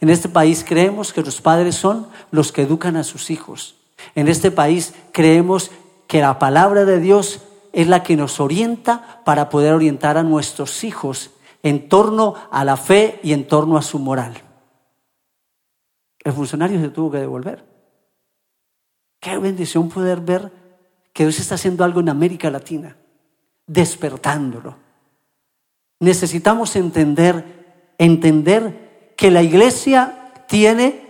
[0.00, 3.76] En este país creemos que los padres son los que educan a sus hijos.
[4.14, 5.70] En este país creemos
[6.06, 7.40] que la palabra de Dios
[7.72, 11.30] es la que nos orienta para poder orientar a nuestros hijos
[11.62, 14.34] en torno a la fe y en torno a su moral.
[16.22, 17.64] El funcionario se tuvo que devolver.
[19.20, 20.52] Qué bendición poder ver
[21.12, 22.96] que Dios está haciendo algo en América Latina,
[23.66, 24.85] despertándolo.
[26.00, 31.06] Necesitamos entender, entender que la iglesia tiene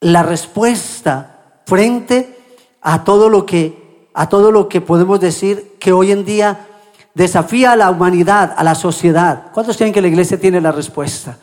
[0.00, 2.38] la respuesta frente
[2.80, 6.66] a todo lo que, a todo lo que podemos decir que hoy en día
[7.14, 9.50] desafía a la humanidad, a la sociedad.
[9.52, 11.38] ¿Cuántos creen que la iglesia tiene la respuesta?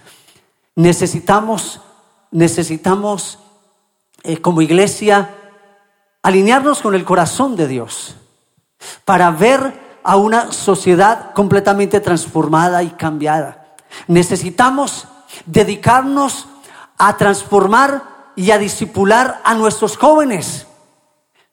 [0.75, 1.82] Necesitamos,
[2.32, 3.39] necesitamos
[4.23, 5.36] eh, como iglesia
[6.21, 8.15] alinearnos con el corazón de Dios
[9.06, 13.75] para ver a una sociedad completamente transformada y cambiada.
[14.07, 15.07] Necesitamos
[15.45, 16.47] dedicarnos
[16.97, 18.03] a transformar
[18.35, 20.67] y a disipular a nuestros jóvenes.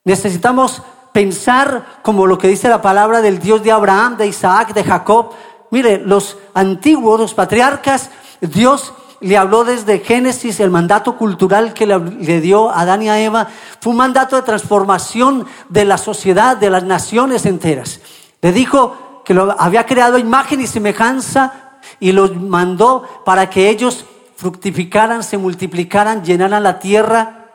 [0.05, 0.83] Necesitamos
[1.13, 5.33] pensar como lo que dice la palabra del Dios de Abraham, de Isaac, de Jacob.
[5.71, 12.41] Mire, los antiguos, los patriarcas, Dios le habló desde Génesis, el mandato cultural que le,
[12.41, 13.49] dio a Adán y a Eva,
[13.81, 18.01] fue un mandato de transformación de la sociedad, de las naciones enteras.
[18.41, 24.05] Le dijo que lo había creado imagen y semejanza y los mandó para que ellos
[24.37, 27.47] fructificaran, se multiplicaran, llenaran la tierra,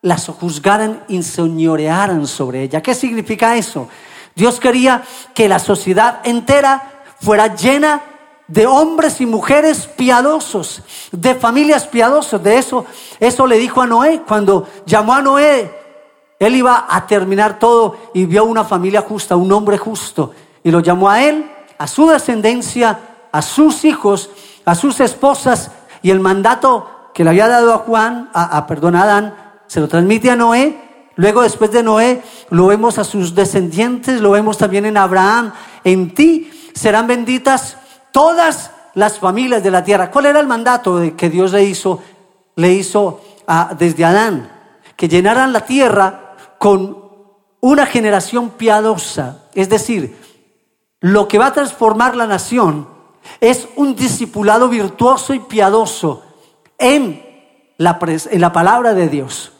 [0.00, 2.82] las juzgaran y señorearan sobre ella.
[2.82, 3.88] ¿Qué significa eso?
[4.34, 5.02] Dios quería
[5.34, 8.02] que la sociedad entera fuera llena
[8.48, 10.82] de hombres y mujeres piadosos,
[11.12, 12.42] de familias piadosas.
[12.42, 12.86] De eso,
[13.20, 15.83] eso le dijo a Noé cuando llamó a Noé.
[16.44, 20.32] Él iba a terminar todo y vio una familia justa, un hombre justo.
[20.62, 22.98] Y lo llamó a él, a su descendencia,
[23.30, 24.30] a sus hijos,
[24.64, 25.70] a sus esposas,
[26.02, 29.34] y el mandato que le había dado a Juan, a, perdón, a Adán,
[29.66, 30.78] se lo transmite a Noé.
[31.16, 35.52] Luego, después de Noé, lo vemos a sus descendientes, lo vemos también en Abraham.
[35.84, 37.76] En ti serán benditas
[38.12, 40.10] todas las familias de la tierra.
[40.10, 42.02] ¿Cuál era el mandato que Dios le hizo,
[42.56, 43.20] le hizo
[43.78, 44.50] desde Adán?
[44.96, 46.23] Que llenaran la tierra
[46.64, 46.96] con
[47.60, 49.42] una generación piadosa.
[49.52, 50.16] Es decir,
[51.00, 52.88] lo que va a transformar la nación
[53.38, 56.22] es un discipulado virtuoso y piadoso
[56.78, 57.22] en
[57.76, 57.98] la,
[58.30, 59.52] en la palabra de Dios.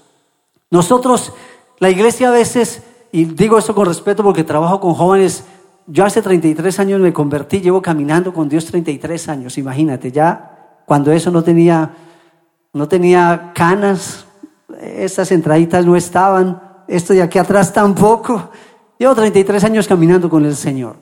[0.70, 1.34] Nosotros,
[1.78, 5.44] la iglesia a veces, y digo eso con respeto porque trabajo con jóvenes,
[5.86, 11.12] yo hace 33 años me convertí, llevo caminando con Dios 33 años, imagínate, ya cuando
[11.12, 11.90] eso no tenía,
[12.72, 14.24] no tenía canas,
[14.80, 18.50] estas entraditas no estaban, esto de aquí atrás tampoco.
[18.98, 20.96] Llevo 33 años caminando con el Señor.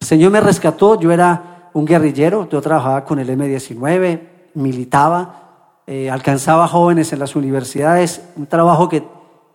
[0.00, 4.20] El Señor me rescató, yo era un guerrillero, yo trabajaba con el M19,
[4.54, 9.04] militaba, eh, alcanzaba jóvenes en las universidades, un trabajo que,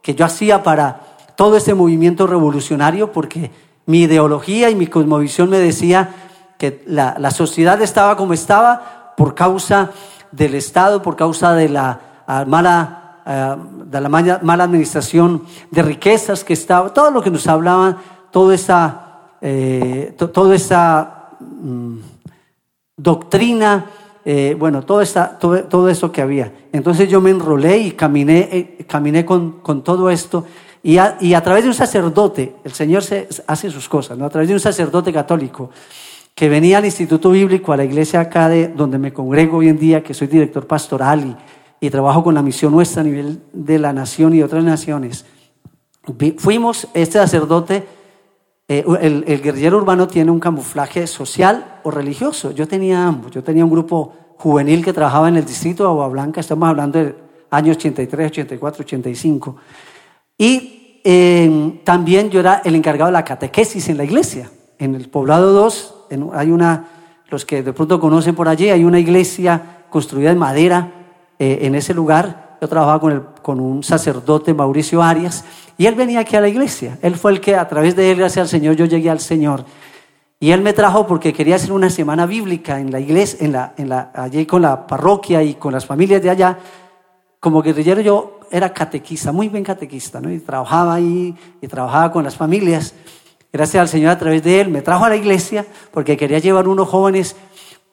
[0.01, 1.01] que yo hacía para
[1.35, 3.51] todo este movimiento revolucionario porque
[3.85, 6.13] mi ideología y mi cosmovisión me decía
[6.57, 9.89] que la, sociedad estaba como estaba por causa
[10.31, 16.43] del Estado, por causa de la ah, mala, ah, de la mala, administración de riquezas
[16.43, 17.97] que estaba, todo lo que nos hablaban,
[18.31, 21.97] toda esa, eh, toda esa mm,
[22.97, 23.85] doctrina
[24.23, 26.53] eh, bueno, todo, esta, todo, todo, eso que había.
[26.71, 30.45] Entonces yo me enrolé y caminé, eh, caminé con, con, todo esto.
[30.83, 34.25] Y a, través de un sacerdote, el Señor se, hace sus cosas, ¿no?
[34.25, 35.69] a través de un sacerdote católico
[36.33, 39.77] que venía al Instituto Bíblico, a la iglesia acá de donde me congrego hoy en
[39.77, 41.35] día, que soy director pastoral y,
[41.83, 45.25] y trabajo con la misión nuestra a nivel de la nación y otras naciones.
[46.37, 47.85] Fuimos, este sacerdote
[48.67, 52.51] eh, el, guerrillero urbano tiene un camuflaje social o religioso.
[52.51, 53.31] Yo tenía ambos.
[53.31, 56.97] Yo tenía un grupo juvenil que trabajaba en el distrito de Agua Blanca, estamos hablando
[56.97, 57.15] del
[57.49, 59.55] año 83, 84, 85.
[60.37, 64.49] Y em, también yo era el encargado de la catequesis en la iglesia.
[64.77, 65.95] En el poblado 2
[66.33, 66.87] hay una,
[67.27, 71.00] los que de pronto conocen por allí, hay una iglesia construida en madera
[71.41, 72.57] eh, en ese lugar.
[72.61, 75.43] Yo trabajaba con, el, con un sacerdote, Mauricio Arias,
[75.75, 76.99] y él venía aquí a la iglesia.
[77.01, 79.65] Él fue el que a través de él, gracias al Señor, yo llegué al Señor.
[80.39, 83.73] Y él me trajo porque quería hacer una semana bíblica en la iglesia, en la,
[83.75, 86.59] en la, allí con la parroquia y con las familias de allá.
[87.39, 90.31] Como guerrillero yo era catequista, muy bien catequista, ¿no?
[90.31, 92.93] Y trabajaba ahí y trabajaba con las familias.
[93.51, 96.67] Gracias al Señor a través de él me trajo a la iglesia porque quería llevar
[96.67, 97.35] unos jóvenes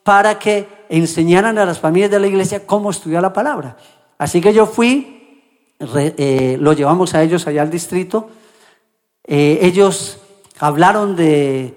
[0.03, 3.77] para que enseñaran a las familias de la iglesia cómo estudiar la palabra.
[4.17, 5.19] Así que yo fui
[5.81, 8.27] eh, lo llevamos a ellos allá al distrito.
[9.25, 10.19] Eh, ellos
[10.59, 11.73] hablaron de,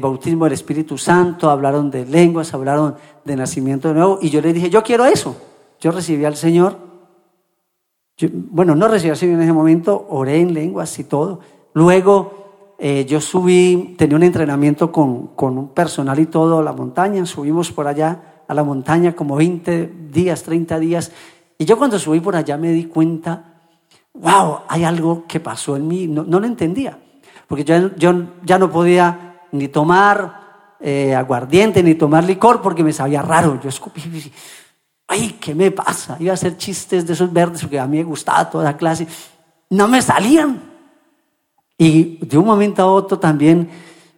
[0.00, 4.54] bautismo del Espíritu Santo, hablaron de lenguas, hablaron de nacimiento de nuevo, y yo les
[4.54, 5.36] dije, yo quiero eso.
[5.80, 6.78] Yo recibí al Señor.
[8.32, 11.40] bueno, no recibí al Señor en ese momento, oré en lenguas y todo.
[11.74, 17.26] Luego eh, yo subí, tenía un entrenamiento con, con un personal y todo la montaña,
[17.26, 21.12] subimos por allá a la montaña como 20 días, 30 días,
[21.58, 23.60] y yo cuando subí por allá me di cuenta,
[24.14, 26.98] wow, hay algo que pasó en mí, no, lo entendía,
[27.46, 32.92] porque yo, yo, ya no podía ni tomar eh, aguardiente ni tomar licor porque me
[32.92, 34.02] sabía raro, yo escupí,
[35.06, 36.16] ay, ¿qué me pasa?
[36.20, 39.06] Iba a hacer chistes de esos verdes porque a mí me gustaba toda la clase,
[39.70, 40.74] no me salían.
[41.76, 43.68] Y de un momento a otro también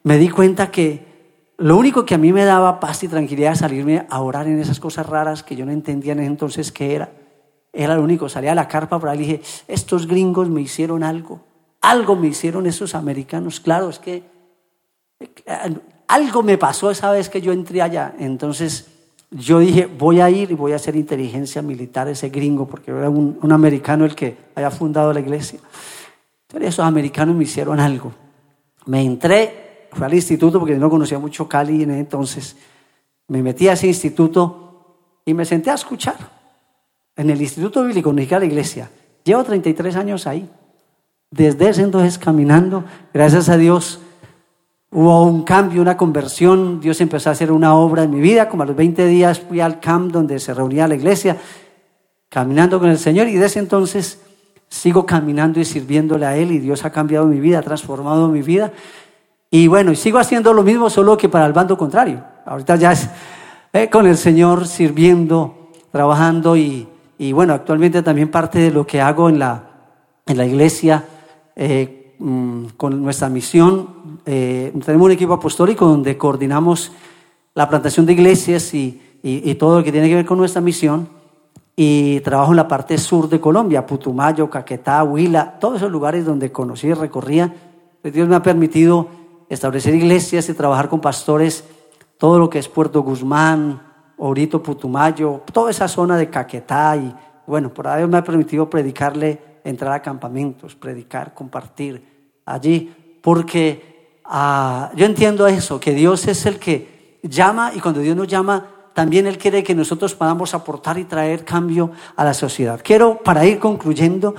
[0.03, 1.06] me di cuenta que
[1.59, 4.59] lo único que a mí me daba paz y tranquilidad era salirme a orar en
[4.59, 7.11] esas cosas raras que yo no entendía en ese entonces qué era.
[7.73, 11.03] Era lo único, salía a la carpa por ahí y dije, estos gringos me hicieron
[11.03, 11.41] algo,
[11.81, 14.23] algo me hicieron esos americanos, claro, es que
[15.21, 15.77] eh,
[16.09, 18.89] algo me pasó esa vez que yo entré allá, entonces
[19.31, 23.11] yo dije, voy a ir y voy a hacer inteligencia militar ese gringo, porque era
[23.11, 25.59] un, americano el que había fundado la iglesia.
[26.47, 28.13] Pero esos americanos me hicieron algo.
[28.87, 32.57] Me entré, fui al instituto porque no conocía mucho Cali en ese entonces,
[33.29, 34.67] me metí a ese instituto
[35.25, 36.17] y me senté a escuchar
[37.17, 38.91] en el Instituto Bíblico donde la iglesia.
[39.25, 40.49] Llevo 33 años ahí.
[41.31, 44.01] Desde ese entonces caminando, gracias a Dios,
[44.93, 46.81] hubo un cambio, una conversión.
[46.81, 48.49] Dios empezó a hacer una obra en mi vida.
[48.49, 51.37] Como a los 20 días fui al camp donde se reunía la iglesia,
[52.29, 53.27] caminando con el Señor.
[53.27, 54.21] Y desde entonces
[54.69, 56.53] sigo caminando y sirviéndole a Él.
[56.53, 58.73] Y Dios ha cambiado mi vida, ha transformado mi vida.
[59.51, 62.23] Y bueno, y sigo haciendo lo mismo, solo que para el bando contrario.
[62.45, 63.09] Ahorita ya es
[63.73, 69.01] eh, con el Señor sirviendo, trabajando y y bueno, actualmente también parte de lo que
[69.01, 69.71] hago en la,
[70.27, 71.05] en la iglesia
[71.55, 74.21] eh, mm, con nuestra misión.
[74.27, 76.93] Eh, tenemos un equipo apostólico donde coordinamos
[77.55, 81.09] la plantación de iglesias y, y, todo lo que tiene que ver con nuestra misión.
[81.75, 86.53] Y trabajo en la parte sur de Colombia, Putumayo, Caquetá, Huila, todos esos lugares donde
[86.53, 87.53] conocí y recorría.
[88.03, 89.09] Dios me ha permitido
[89.49, 91.65] establecer iglesias y trabajar con pastores,
[92.19, 93.83] todo lo que es Puerto Guzmán,
[94.17, 97.15] Orito, Putumayo, toda esa zona de Caquetá y
[97.47, 102.03] bueno, por ahí me ha permitido predicarle, entrar a campamentos, predicar, compartir
[102.45, 108.17] allí, porque ah, yo entiendo eso, que Dios es el que llama y cuando Dios
[108.17, 112.81] nos llama, también Él quiere que nosotros podamos aportar y traer cambio a la sociedad.
[112.83, 114.35] Quiero, para ir concluyendo,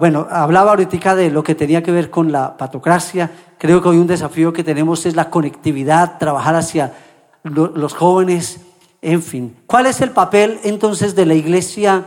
[0.00, 3.30] bueno, hablaba ahorita de lo que tenía que ver con la patocracia.
[3.58, 6.92] Creo que hoy un desafío que tenemos es la conectividad, trabajar hacia
[7.44, 8.60] los jóvenes,
[9.02, 9.56] en fin.
[9.66, 12.04] ¿Cuál es el papel entonces de la iglesia?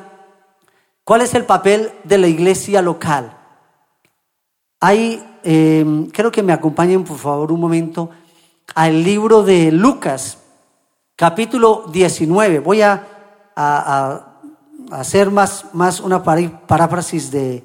[1.05, 3.37] ¿Cuál es el papel de la iglesia local?
[4.81, 8.09] Hay, creo que me acompañen por favor un momento
[8.75, 10.39] al libro de Lucas,
[11.15, 12.59] capítulo 19.
[12.59, 14.28] Voy a,
[14.91, 17.63] hacer más, más una paráfrasis de,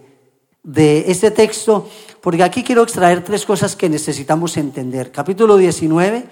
[0.62, 1.88] de este texto,
[2.20, 5.12] porque aquí quiero extraer tres cosas que necesitamos entender.
[5.12, 6.26] Capítulo 19,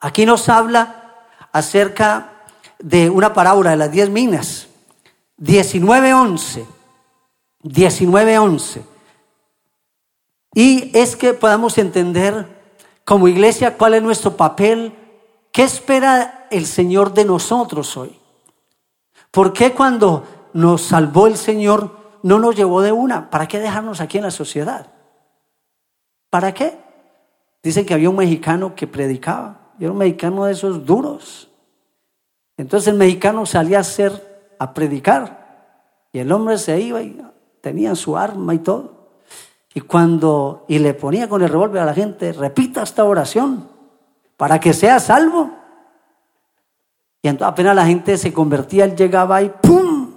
[0.00, 1.14] aquí nos habla
[1.52, 2.44] acerca
[2.78, 4.68] de una parábola de las diez minas.
[5.38, 6.64] 19.11.
[7.62, 8.82] 19.11.
[10.54, 12.56] Y es que podamos entender
[13.04, 14.94] como iglesia cuál es nuestro papel,
[15.52, 18.18] qué espera el Señor de nosotros hoy.
[19.36, 20.24] ¿Por qué cuando
[20.54, 21.90] nos salvó el Señor
[22.22, 23.28] no nos llevó de una.
[23.28, 24.86] ¿Para qué dejarnos aquí en la sociedad?
[26.30, 26.78] ¿Para qué?
[27.62, 29.72] Dicen que había un mexicano que predicaba.
[29.78, 31.50] Y era un mexicano de esos duros.
[32.56, 36.08] Entonces el mexicano salía a hacer, a predicar.
[36.14, 37.20] Y el hombre se iba y
[37.60, 39.18] tenía su arma y todo.
[39.74, 43.68] Y cuando, y le ponía con el revólver a la gente, repita esta oración
[44.38, 45.65] para que sea salvo.
[47.26, 50.12] Y apenas la gente se convertía, él llegaba y ¡pum!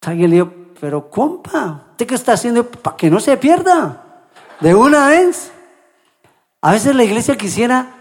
[0.00, 4.26] Alguien le dijo, pero compa, ¿usted qué está haciendo para que no se pierda?
[4.58, 5.52] De una vez.
[6.60, 7.94] A veces la iglesia quisiera,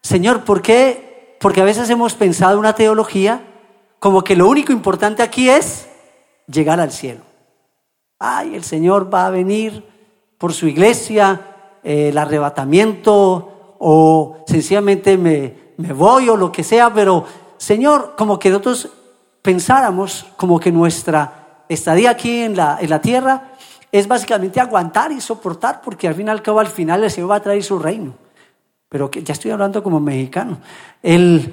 [0.00, 1.36] Señor, ¿por qué?
[1.40, 3.42] Porque a veces hemos pensado una teología
[3.98, 5.88] como que lo único importante aquí es
[6.46, 7.22] llegar al cielo.
[8.20, 9.84] Ay, el Señor va a venir
[10.38, 17.24] por su iglesia, el arrebatamiento, o sencillamente me, me voy o lo que sea, pero
[17.56, 18.88] Señor, como que nosotros
[19.42, 23.52] pensáramos como que nuestra estadía aquí en la, en la tierra
[23.92, 27.30] es básicamente aguantar y soportar, porque al fin y al cabo, al final el Señor
[27.30, 28.14] va a traer su reino.
[28.88, 30.58] Pero que, ya estoy hablando como mexicano.
[31.02, 31.52] El,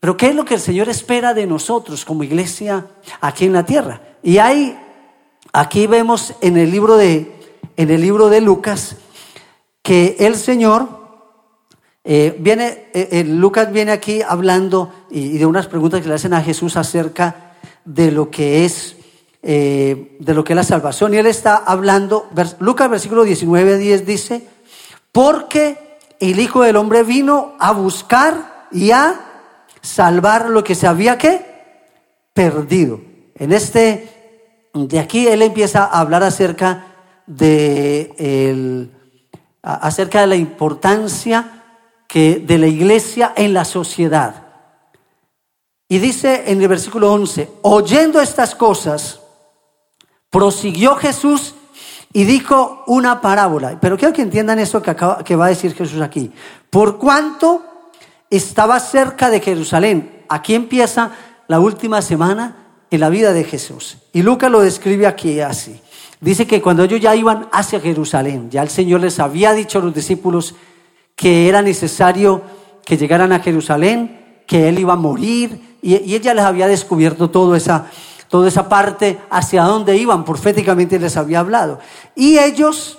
[0.00, 2.86] pero ¿qué es lo que el Señor espera de nosotros como iglesia
[3.20, 4.00] aquí en la tierra?
[4.22, 4.78] Y hay,
[5.52, 7.40] aquí vemos en el libro de,
[7.76, 8.96] en el libro de Lucas,
[9.82, 11.01] que el Señor
[12.04, 16.42] eh, viene, eh, Lucas viene aquí hablando y, de unas preguntas que le hacen a
[16.42, 18.96] Jesús acerca de lo que es
[19.44, 21.14] eh, de lo que es la salvación.
[21.14, 22.28] Y él está hablando,
[22.60, 24.46] Lucas versículo 19, 10 dice,
[25.10, 29.20] porque el Hijo del Hombre vino a buscar y a
[29.80, 31.44] salvar lo que se había que
[32.32, 33.00] perdido.
[33.34, 34.08] En este,
[34.74, 36.86] de aquí él empieza a hablar acerca
[37.26, 38.92] de, el,
[39.62, 41.61] acerca de la importancia
[42.12, 44.42] que de la iglesia en la sociedad.
[45.88, 49.18] Y dice en el versículo 11, oyendo estas cosas,
[50.28, 51.54] prosiguió Jesús
[52.12, 53.78] y dijo una parábola.
[53.80, 56.30] Pero quiero que entiendan eso que, acaba, que va a decir Jesús aquí.
[56.68, 57.64] Por cuanto
[58.28, 60.24] estaba cerca de Jerusalén.
[60.28, 61.12] Aquí empieza
[61.48, 62.56] la última semana
[62.90, 63.96] en la vida de Jesús.
[64.12, 65.80] Y Lucas lo describe aquí así.
[66.20, 69.82] Dice que cuando ellos ya iban hacia Jerusalén, ya el Señor les había dicho a
[69.82, 70.54] los discípulos,
[71.16, 72.42] que era necesario
[72.84, 77.56] que llegaran a Jerusalén, que él iba a morir, y, ella les había descubierto toda
[77.56, 77.86] esa,
[78.28, 81.78] toda esa parte hacia dónde iban, proféticamente les había hablado.
[82.14, 82.98] Y ellos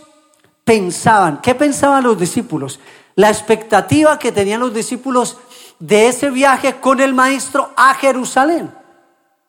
[0.63, 2.79] pensaban, ¿qué pensaban los discípulos?
[3.15, 5.37] La expectativa que tenían los discípulos
[5.79, 8.71] de ese viaje con el maestro a Jerusalén.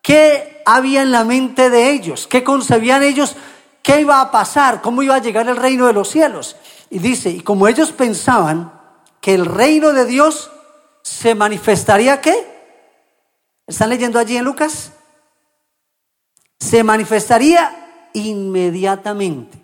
[0.02, 2.26] ¿Qué había en la mente de ellos?
[2.26, 3.36] ¿Qué concebían ellos?
[3.82, 4.82] ¿Qué iba a pasar?
[4.82, 6.56] ¿Cómo iba a llegar el reino de los cielos?
[6.94, 8.72] Y dice, y como ellos pensaban
[9.20, 10.52] que el reino de Dios
[11.02, 12.36] se manifestaría qué?
[13.66, 14.92] ¿Están leyendo allí en Lucas?
[16.60, 19.58] Se manifestaría inmediatamente.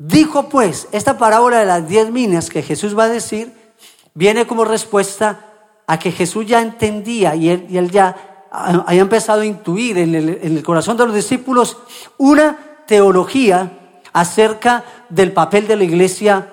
[0.00, 3.52] Dijo pues, esta parábola de las diez minas que Jesús va a decir,
[4.14, 5.46] viene como respuesta
[5.86, 10.16] a que Jesús ya entendía y él, y él ya había empezado a intuir en
[10.16, 11.76] el, en el corazón de los discípulos
[12.18, 13.78] una teología
[14.12, 16.48] acerca del papel de la iglesia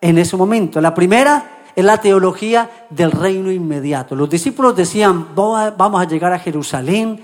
[0.00, 0.80] en ese momento.
[0.80, 4.14] La primera es la teología del reino inmediato.
[4.14, 7.20] Los discípulos decían, vamos a llegar a Jerusalén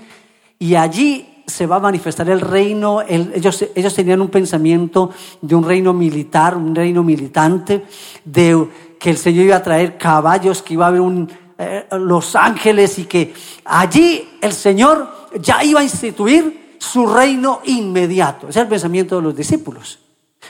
[0.59, 3.01] y allí se va a manifestar el reino.
[3.01, 5.11] ellos, ellos tenían un pensamiento
[5.41, 7.85] de un reino militar, un reino militante,
[8.23, 8.67] de
[8.99, 12.97] que el Señor iba a traer caballos, que iba a haber un, eh, los ángeles
[12.99, 13.33] y que
[13.65, 18.49] allí el Señor ya iba a instituir su reino inmediato.
[18.49, 19.99] Ese es el pensamiento de los discípulos.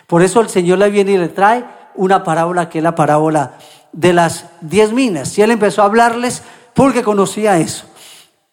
[0.07, 1.65] Por eso el Señor le viene y le trae
[1.95, 3.57] una parábola que es la parábola
[3.91, 5.37] de las diez minas.
[5.37, 6.41] Y él empezó a hablarles
[6.73, 7.85] porque conocía eso.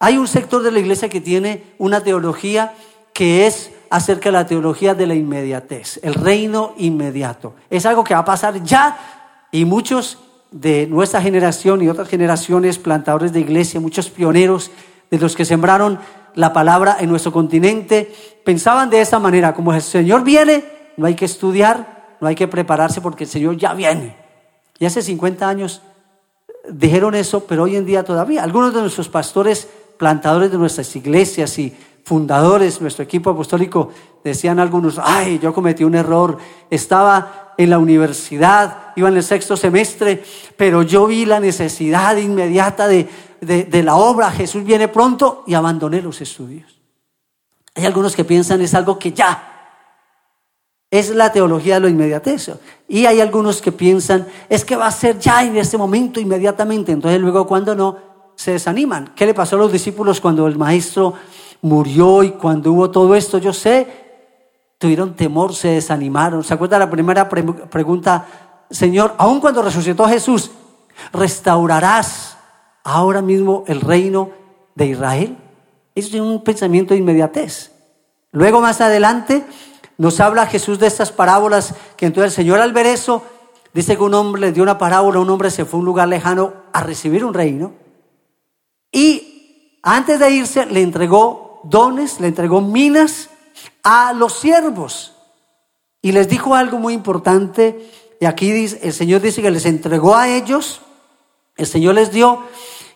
[0.00, 2.74] Hay un sector de la iglesia que tiene una teología
[3.14, 7.54] que es acerca de la teología de la inmediatez, el reino inmediato.
[7.70, 10.18] Es algo que va a pasar ya y muchos
[10.50, 14.72] de nuestra generación y otras generaciones, plantadores de iglesia, muchos pioneros
[15.12, 16.00] de los que sembraron
[16.38, 18.14] la palabra en nuestro continente,
[18.44, 20.62] pensaban de esta manera, como el Señor viene,
[20.96, 24.14] no hay que estudiar, no hay que prepararse porque el Señor ya viene.
[24.78, 25.82] Y hace 50 años
[26.70, 28.44] dijeron eso, pero hoy en día todavía.
[28.44, 33.90] Algunos de nuestros pastores, plantadores de nuestras iglesias y fundadores, nuestro equipo apostólico,
[34.22, 36.38] decían algunos, ay, yo cometí un error,
[36.70, 40.22] estaba en la universidad, iba en el sexto semestre,
[40.56, 43.08] pero yo vi la necesidad inmediata de,
[43.40, 46.80] de, la obra, Jesús viene pronto y abandoné los estudios.
[47.74, 49.54] Hay algunos que piensan es algo que ya,
[50.90, 52.50] es la teología de lo inmediatez.
[52.88, 56.92] Y hay algunos que piensan, es que va a ser ya en este momento, inmediatamente.
[56.92, 57.96] Entonces luego cuando no,
[58.38, 59.12] se desaniman.
[59.16, 61.14] ¿Qué le pasó a los discípulos cuando el maestro
[61.60, 63.38] murió y cuando hubo todo esto?
[63.38, 63.86] Yo sé,
[64.78, 66.44] tuvieron temor, se desanimaron.
[66.44, 68.26] ¿Se acuerda la primera pregunta?
[68.70, 70.52] Señor, aun cuando resucitó Jesús,
[71.12, 72.37] ¿restaurarás
[72.88, 74.30] ahora mismo el reino
[74.74, 75.36] de Israel?
[75.94, 77.72] Eso es un pensamiento de inmediatez.
[78.32, 79.44] Luego más adelante
[79.98, 83.22] nos habla Jesús de estas parábolas, que entonces el Señor al ver eso,
[83.74, 86.08] dice que un hombre le dio una parábola, un hombre se fue a un lugar
[86.08, 87.72] lejano a recibir un reino,
[88.90, 93.28] y antes de irse le entregó dones, le entregó minas
[93.82, 95.14] a los siervos.
[96.00, 100.14] Y les dijo algo muy importante, y aquí dice, el Señor dice que les entregó
[100.14, 100.80] a ellos,
[101.56, 102.44] el Señor les dio,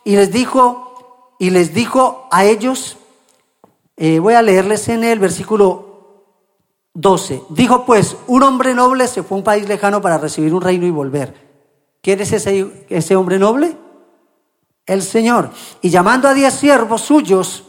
[0.04, 2.96] y les dijo, y les dijo a ellos,
[3.96, 5.92] eh, voy a leerles en el versículo
[6.94, 7.42] 12.
[7.50, 10.86] Dijo pues, un hombre noble se fue a un país lejano para recibir un reino
[10.86, 11.34] y volver.
[12.00, 13.76] ¿Quién es ese, ese hombre noble?
[14.86, 15.50] El Señor.
[15.80, 17.64] Y llamando a diez siervos suyos,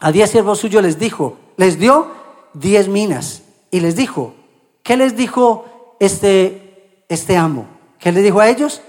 [0.00, 2.08] a diez siervos suyos les dijo, les dio
[2.54, 3.42] diez minas.
[3.70, 4.34] Y les dijo,
[4.82, 7.66] ¿qué les dijo este, este amo?
[7.98, 8.80] ¿Qué les dijo a ellos?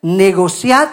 [0.00, 0.88] Negociad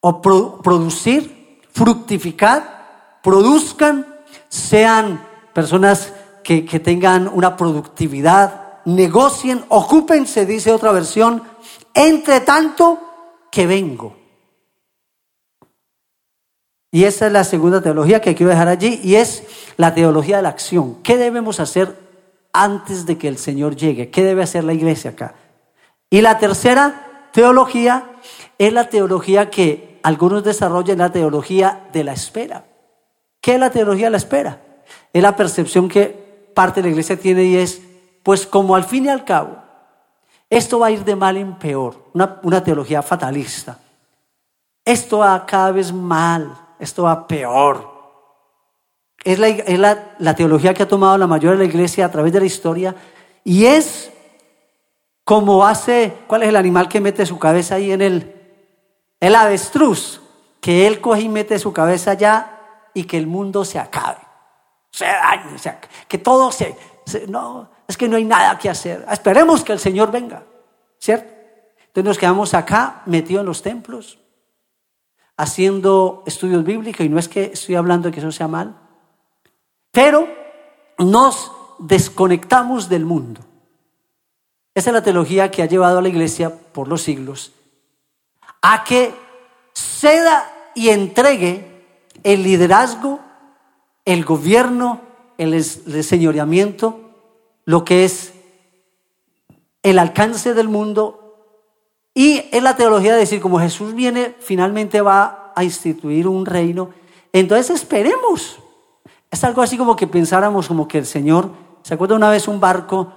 [0.00, 4.06] o producir, fructificar, produzcan,
[4.48, 6.12] sean personas
[6.44, 11.42] que, que tengan una productividad, negocien, ocúpense, dice otra versión,
[11.94, 12.98] entre tanto
[13.50, 14.16] que vengo.
[16.90, 19.42] Y esa es la segunda teología que quiero dejar allí y es
[19.76, 21.02] la teología de la acción.
[21.02, 21.94] ¿Qué debemos hacer
[22.52, 24.10] antes de que el Señor llegue?
[24.10, 25.34] ¿Qué debe hacer la iglesia acá?
[26.08, 28.10] Y la tercera teología
[28.56, 32.64] es la teología que algunos desarrollan, la teología de la espera.
[33.40, 34.60] ¿Qué es la teología de la espera?
[35.12, 37.80] Es la percepción que parte de la iglesia tiene y es,
[38.22, 39.56] pues como al fin y al cabo,
[40.50, 43.78] esto va a ir de mal en peor, una, una teología fatalista.
[44.84, 47.98] Esto va cada vez mal, esto va peor.
[49.24, 52.46] Es, la, teología que ha tomado la mayoría de la iglesia a través de la
[52.46, 52.94] historia
[53.44, 54.10] y es
[55.24, 58.37] como hace, ¿cuál es el animal que mete su cabeza ahí en el,
[59.20, 60.20] el avestruz?
[60.60, 62.58] Que él coge y mete su cabeza allá
[62.94, 64.20] y que el mundo se acabe,
[64.90, 65.56] se dañe,
[66.08, 66.76] que todo se,
[67.28, 69.06] no, es que no hay nada que hacer.
[69.10, 70.42] Esperemos que el Señor venga,
[70.98, 71.32] ¿cierto?
[71.86, 74.18] Entonces nos quedamos acá metidos en los templos,
[75.36, 78.76] haciendo estudios bíblicos, y no es que estoy hablando de que eso sea mal,
[79.92, 80.28] pero
[80.98, 83.40] nos desconectamos del mundo.
[84.74, 87.52] Esa es la teología que ha llevado a la iglesia por los siglos
[88.62, 89.14] a que
[89.74, 91.68] ceda y entregue
[92.22, 93.20] el liderazgo,
[94.04, 95.00] el gobierno,
[95.38, 97.00] el, señoreamiento,
[97.64, 98.32] lo que es
[99.82, 101.36] el alcance del mundo
[102.14, 106.90] y es la teología de decir, como Jesús viene, finalmente va a instituir un reino,
[107.32, 108.58] entonces esperemos.
[109.30, 111.50] Es algo así como que pensáramos como que el Señor,
[111.82, 113.12] ¿se acuerda una vez un barco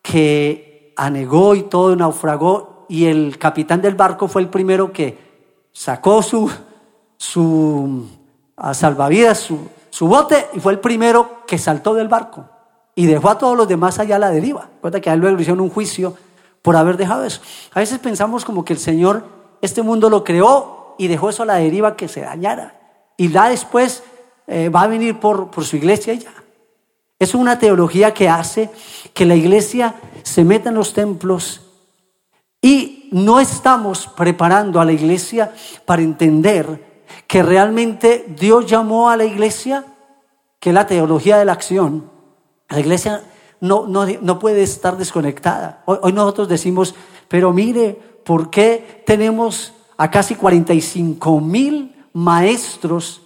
[0.00, 5.16] que anegó y todo naufragó y el capitán del barco fue el primero que
[5.72, 6.50] sacó su,
[7.16, 8.04] su
[8.74, 12.50] salvavidas, su, bote y fue el primero que saltó del barco
[12.96, 14.68] y dejó a todos los demás allá a la deriva.
[14.74, 16.16] Recuerda que a él luego le hicieron un juicio
[16.62, 17.40] por haber dejado eso.
[17.72, 19.22] A veces pensamos como que el Señor
[19.62, 22.74] este mundo lo creó y dejó eso a la deriva que se dañara.
[23.16, 24.02] Y ya después
[24.48, 26.32] eh, va a venir por, por su iglesia ya.
[27.20, 28.68] Es una teología que hace
[29.14, 31.69] que la iglesia se meta en los templos
[32.62, 35.52] y no estamos preparando a la iglesia
[35.84, 39.84] para entender que realmente Dios llamó a la iglesia,
[40.58, 42.10] que la teología de la acción.
[42.68, 43.22] La iglesia
[43.60, 45.82] no, no, puede estar desconectada.
[45.86, 46.94] Hoy, nosotros decimos,
[47.28, 53.22] pero mire, ¿por qué tenemos a casi 45 mil maestros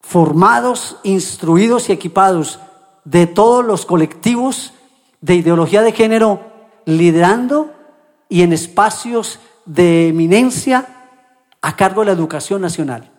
[0.00, 2.58] formados, instruidos y equipados
[3.04, 4.72] de todos los colectivos
[5.20, 6.40] de ideología de género,
[6.86, 7.72] liderando
[8.30, 10.86] y en espacios de eminencia
[11.60, 13.12] a cargo de la educación nacional?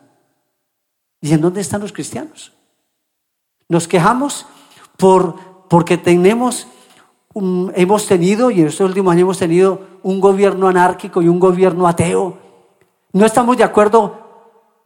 [1.22, 2.54] ¿Y en dónde están los cristianos?
[3.70, 4.48] Nos quejamos
[4.98, 6.68] por porque tenemos,
[7.34, 11.88] hemos tenido, y en estos últimos años hemos tenido un gobierno anárquico y un gobierno
[11.88, 12.38] ateo.
[13.14, 14.18] No estamos de acuerdo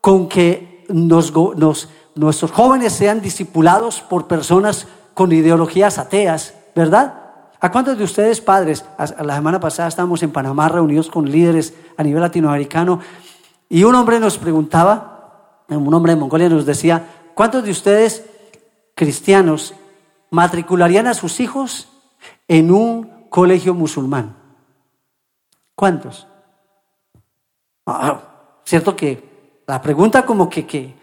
[0.01, 7.24] con que nos, nos nuestros jóvenes sean discipulados por personas con ideologías ateas, ¿verdad?
[7.60, 8.86] ¿A cuántos de ustedes padres?
[8.97, 12.99] La semana pasada estábamos en Panamá reunidos con líderes a nivel latinoamericano
[13.70, 18.26] y un hombre nos preguntaba, un hombre de Mongolia nos decía, ¿cuántos de ustedes
[18.93, 19.74] cristianos
[20.32, 21.89] matricularían a sus hijos
[22.47, 24.36] en un colegio musulmán?
[25.76, 26.28] ¿Cuántos?
[27.86, 28.20] Ah,
[28.64, 30.93] cierto que la pregunta como que, que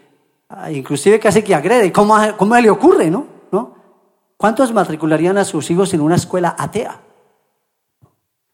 [0.49, 3.32] ah, inclusive casi que agrede, ¿cómo, cómo le ocurre, no?
[4.37, 7.01] ¿Cuántos matricularían a sus hijos en una escuela atea?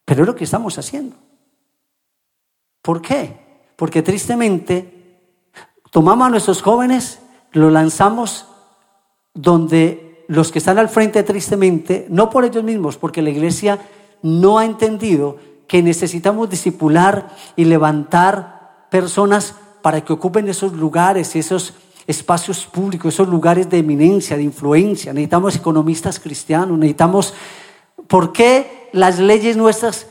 [0.06, 1.16] Pero es lo que estamos haciendo.
[2.82, 3.72] ¿Por qué?
[3.76, 5.22] Porque tristemente
[5.92, 7.20] tomamos a nuestros jóvenes,
[7.52, 8.48] los lanzamos
[9.34, 13.80] donde los que están al frente tristemente, no por ellos mismos, porque la iglesia
[14.22, 21.74] no ha entendido que necesitamos disipular y levantar personas para que ocupen esos lugares, esos
[22.10, 25.14] espacios públicos, esos lugares de eminencia, de influencia.
[25.14, 27.34] Necesitamos economistas cristianos, necesitamos...
[28.07, 30.07] ¿Por qué las leyes nuestras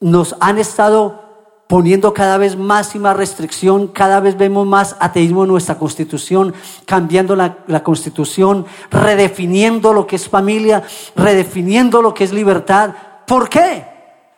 [0.00, 1.20] nos han estado
[1.66, 6.54] poniendo cada vez más y más restricción, cada vez vemos más ateísmo en nuestra constitución,
[6.86, 10.84] cambiando la, la, constitución, redefiniendo lo que es familia,
[11.16, 12.94] redefiniendo lo que es libertad.
[13.26, 13.84] ¿Por qué?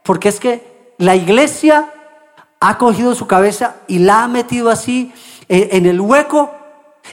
[0.02, 1.92] Porque es que la iglesia
[2.60, 5.12] ha cogido su cabeza y la ha metido así
[5.50, 6.50] eh, en el hueco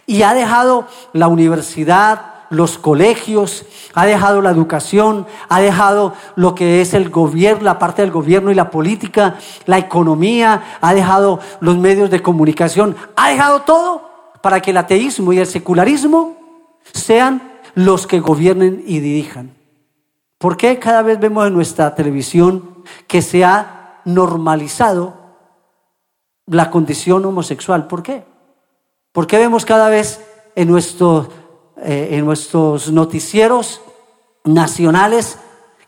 [0.06, 6.82] y ha dejado la universidad, los colegios, ha dejado la educación, ha dejado lo que
[6.82, 11.78] es el gobierno, la parte del gobierno y la política, la economía, ha dejado los
[11.78, 14.10] medios de comunicación, ha dejado todo
[14.42, 16.38] para que el ateísmo y el secularismo
[16.94, 19.56] sean los que gobiernen y dirijan.
[20.38, 25.16] ¿Por qué cada vez vemos en nuestra televisión que se ha normalizado
[26.48, 27.88] la condición homosexual?
[27.88, 28.26] ¿Por qué?
[29.12, 30.22] ¿Por qué vemos cada vez
[30.56, 33.82] en, eh, en nuestros noticieros
[34.44, 35.38] nacionales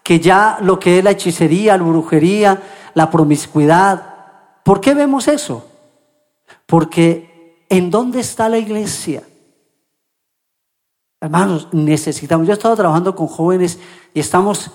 [0.04, 2.62] que ya lo que es la hechicería, la brujería,
[2.94, 4.16] la promiscuidad,
[4.64, 5.66] ¿por qué vemos eso?
[6.66, 9.24] Porque ¿en dónde está la iglesia?
[11.22, 13.80] Hermanos, necesitamos, yo he estado trabajando con jóvenes
[14.14, 14.72] y estamos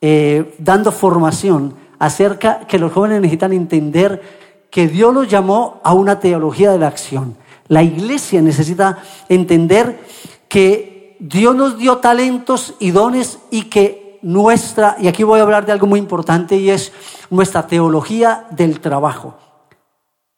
[0.00, 4.22] eh, dando formación acerca que los jóvenes necesitan entender
[4.70, 7.36] que Dios los llamó a una teología de la acción.
[7.70, 8.98] La iglesia necesita
[9.28, 10.04] entender
[10.48, 15.64] que Dios nos dio talentos y dones y que nuestra, y aquí voy a hablar
[15.66, 16.92] de algo muy importante y es
[17.30, 19.38] nuestra teología del trabajo.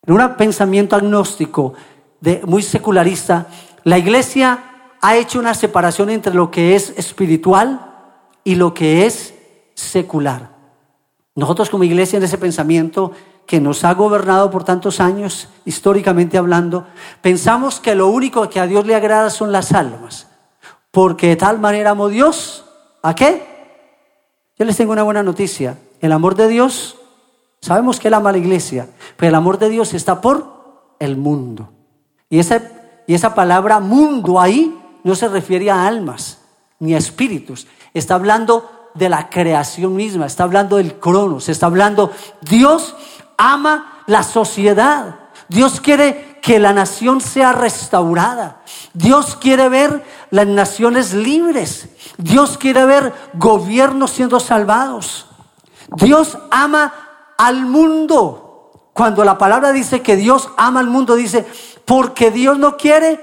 [0.04, 1.72] En un pensamiento agnóstico,
[2.20, 3.46] de, muy secularista,
[3.82, 7.94] la iglesia ha hecho una separación entre lo que es espiritual
[8.44, 9.32] y lo que es
[9.72, 10.50] secular.
[11.34, 13.12] Nosotros como iglesia en ese pensamiento
[13.52, 16.86] que nos ha gobernado por tantos años, históricamente hablando,
[17.20, 20.26] pensamos que lo único que a Dios le agrada son las almas.
[20.90, 22.64] Porque de tal manera amó Dios,
[23.02, 23.44] ¿a qué?
[24.58, 25.76] Yo les tengo una buena noticia.
[26.00, 26.96] El amor de Dios,
[27.60, 28.88] sabemos que Él ama a la iglesia,
[29.18, 31.68] pero el amor de Dios está por el mundo.
[32.30, 32.62] Y esa,
[33.06, 36.38] y esa palabra mundo ahí no se refiere a almas
[36.78, 37.66] ni a espíritus.
[37.92, 42.94] Está hablando de la creación misma, está hablando del cronos, está hablando, Dios
[43.36, 45.16] ama la sociedad.
[45.48, 48.62] Dios quiere que la nación sea restaurada.
[48.94, 51.88] Dios quiere ver las naciones libres.
[52.18, 55.26] Dios quiere ver gobiernos siendo salvados.
[55.88, 56.92] Dios ama
[57.38, 58.88] al mundo.
[58.92, 61.46] Cuando la palabra dice que Dios ama al mundo, dice,
[61.84, 63.20] porque Dios no quiere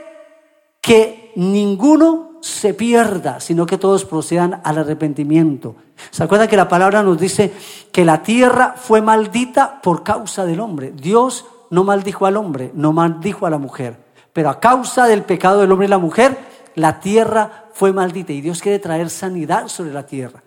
[0.81, 5.75] que ninguno se pierda, sino que todos procedan al arrepentimiento.
[6.11, 7.53] ¿Se acuerdan que la palabra nos dice
[7.91, 10.91] que la tierra fue maldita por causa del hombre?
[10.91, 13.97] Dios no maldijo al hombre, no maldijo a la mujer,
[14.33, 16.37] pero a causa del pecado del hombre y la mujer,
[16.75, 20.43] la tierra fue maldita y Dios quiere traer sanidad sobre la tierra.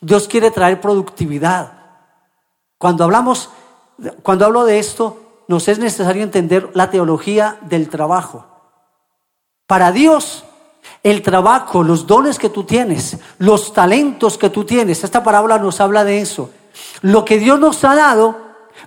[0.00, 1.72] Dios quiere traer productividad.
[2.78, 3.50] Cuando hablamos,
[4.22, 8.46] cuando hablo de esto, nos es necesario entender la teología del trabajo.
[9.66, 10.44] Para Dios,
[11.06, 15.80] el trabajo, los dones que tú tienes, los talentos que tú tienes, esta parábola nos
[15.80, 16.50] habla de eso.
[17.00, 18.34] Lo que Dios nos ha dado,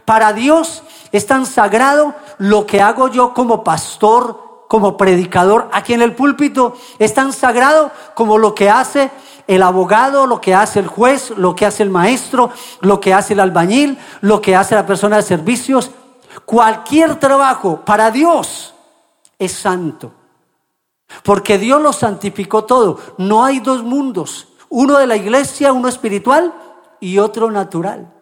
[0.04, 6.02] para Dios es tan sagrado lo que hago yo como pastor, como predicador aquí en
[6.02, 9.12] el púlpito, es tan sagrado como lo que hace
[9.48, 12.52] el abogado, lo que hace el juez, lo que hace el maestro,
[12.82, 15.90] lo que hace el albañil, lo que hace la persona de servicios.
[16.44, 18.74] Cualquier trabajo para Dios
[19.40, 20.19] es santo.
[21.24, 23.00] Porque Dios lo santificó todo.
[23.18, 24.48] No hay dos mundos.
[24.70, 26.54] Uno de la iglesia, uno espiritual
[27.00, 28.14] y otro natural.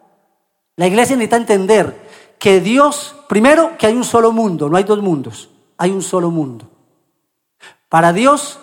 [0.76, 2.08] La iglesia necesita entender
[2.38, 6.30] que Dios, primero, que hay un solo mundo, no hay dos mundos, hay un solo
[6.30, 6.66] mundo.
[7.88, 8.60] Para Dios,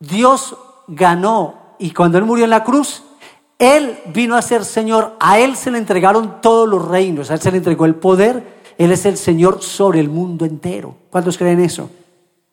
[0.00, 3.02] Dios ganó y cuando Él murió en la cruz,
[3.58, 7.40] Él vino a ser Señor, a Él se le entregaron todos los reinos, a Él
[7.40, 10.94] se le entregó el poder, Él es el Señor sobre el mundo entero.
[11.10, 11.90] ¿Cuántos creen eso?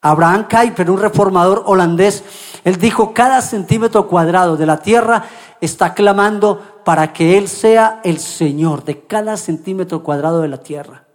[0.06, 2.24] Abraham Kuyper, un reformador holandés,
[2.64, 5.26] él dijo, cada centímetro cuadrado de la tierra
[5.62, 11.06] está clamando para que Él sea el Señor de cada centímetro cuadrado de la tierra.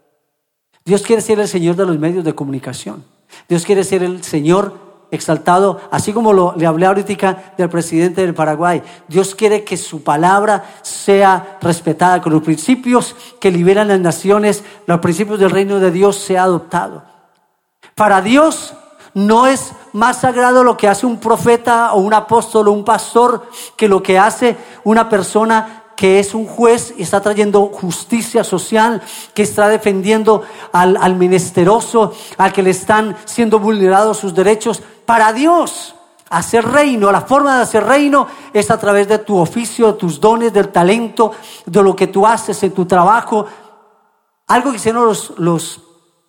[0.84, 3.05] Dios quiere ser el Señor de los medios de comunicación.
[3.49, 4.74] Dios quiere ser el Señor
[5.12, 8.82] exaltado, así como lo, le hablé ahorita del presidente del Paraguay.
[9.07, 14.99] Dios quiere que su palabra sea respetada, con los principios que liberan las naciones, los
[14.99, 17.10] principios del reino de Dios sea adoptado.
[18.01, 18.72] Para Dios
[19.12, 23.46] no es más sagrado lo que hace un profeta o un apóstol o un pastor
[23.76, 29.03] que lo que hace una persona que es un juez y está trayendo justicia social,
[29.34, 34.82] que está defendiendo al, al menesteroso, al que le están siendo vulnerados sus derechos.
[35.05, 35.94] Para Dios,
[36.30, 40.18] hacer reino, la forma de hacer reino es a través de tu oficio, de tus
[40.18, 41.32] dones, del talento,
[41.66, 43.44] de lo que tú haces en tu trabajo.
[44.46, 45.82] Algo que hicieron los, los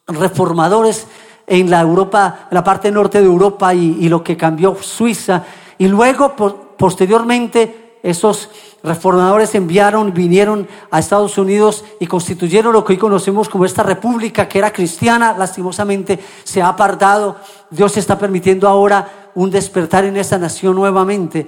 [0.06, 1.08] reformadores
[1.48, 5.44] en la Europa, en la parte norte de Europa y, lo que cambió Suiza.
[5.78, 6.36] Y luego,
[6.78, 8.50] posteriormente, esos
[8.84, 14.48] reformadores enviaron, vinieron a Estados Unidos y constituyeron lo que hoy conocemos como esta república
[14.48, 17.38] que era cristiana, lastimosamente se ha apartado.
[17.70, 21.48] Dios está permitiendo ahora un despertar en esa nación nuevamente.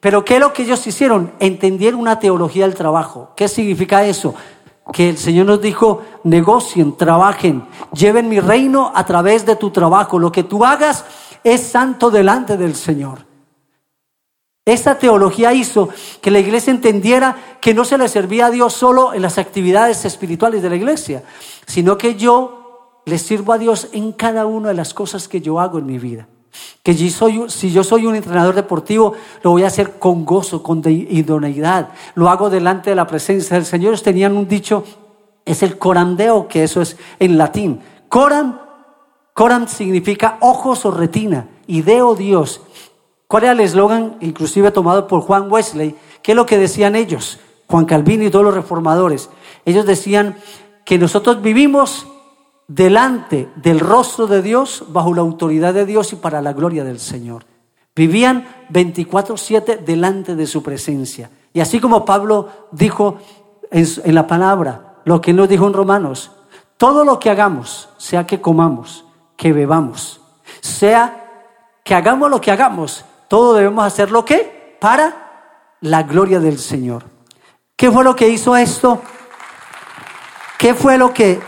[0.00, 1.32] Pero ¿qué es lo que ellos hicieron?
[1.38, 3.30] Entendieron una teología del trabajo.
[3.34, 4.34] ¿Qué significa eso?
[4.92, 10.18] Que el Señor nos dijo, negocien, trabajen, lleven mi reino a través de tu trabajo.
[10.18, 11.04] Lo que tú hagas
[11.42, 13.26] es santo delante del Señor.
[14.66, 15.90] Esta teología hizo
[16.22, 20.04] que la iglesia entendiera que no se le servía a Dios solo en las actividades
[20.04, 21.22] espirituales de la iglesia,
[21.66, 25.60] sino que yo le sirvo a Dios en cada una de las cosas que yo
[25.60, 26.28] hago en mi vida.
[26.82, 30.82] Que soy, si yo soy un entrenador deportivo, lo voy a hacer con gozo, con
[30.86, 31.90] idoneidad.
[32.14, 33.92] Lo hago delante de la presencia del Señor.
[33.92, 34.84] Ellos tenían un dicho,
[35.44, 37.80] es el corandeo, que eso es en latín.
[38.08, 38.60] Coram,
[39.32, 41.48] coram significa ojos o retina.
[41.66, 42.60] Ideo Dios.
[43.26, 45.96] ¿Cuál era el eslogan, inclusive tomado por Juan Wesley?
[46.22, 47.38] ¿Qué es lo que decían ellos?
[47.66, 49.30] Juan Calvino y todos los reformadores.
[49.64, 50.36] Ellos decían
[50.84, 52.06] que nosotros vivimos
[52.66, 56.98] delante del rostro de Dios, bajo la autoridad de Dios y para la gloria del
[56.98, 57.44] Señor.
[57.94, 61.30] Vivían 24/7 delante de su presencia.
[61.52, 63.18] Y así como Pablo dijo
[63.70, 66.32] en, la palabra, lo que nos dijo en Romanos,
[66.76, 69.04] todo lo que hagamos, sea que comamos,
[69.36, 70.20] que bebamos,
[70.60, 71.50] sea
[71.84, 77.04] que hagamos lo que hagamos, todo debemos hacer lo que para la gloria del Señor.
[77.76, 79.00] ¿Qué fue lo que hizo esto?
[80.58, 81.40] ¿Qué fue lo que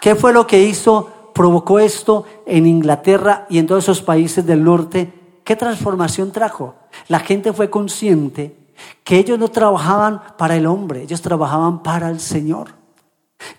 [0.00, 4.64] ¿Qué fue lo que hizo, provocó esto en Inglaterra y en todos esos países del
[4.64, 5.12] norte?
[5.44, 6.74] ¿Qué transformación trajo?
[7.08, 8.56] La gente fue consciente
[9.02, 12.78] que ellos no trabajaban para el hombre, ellos trabajaban para el Señor.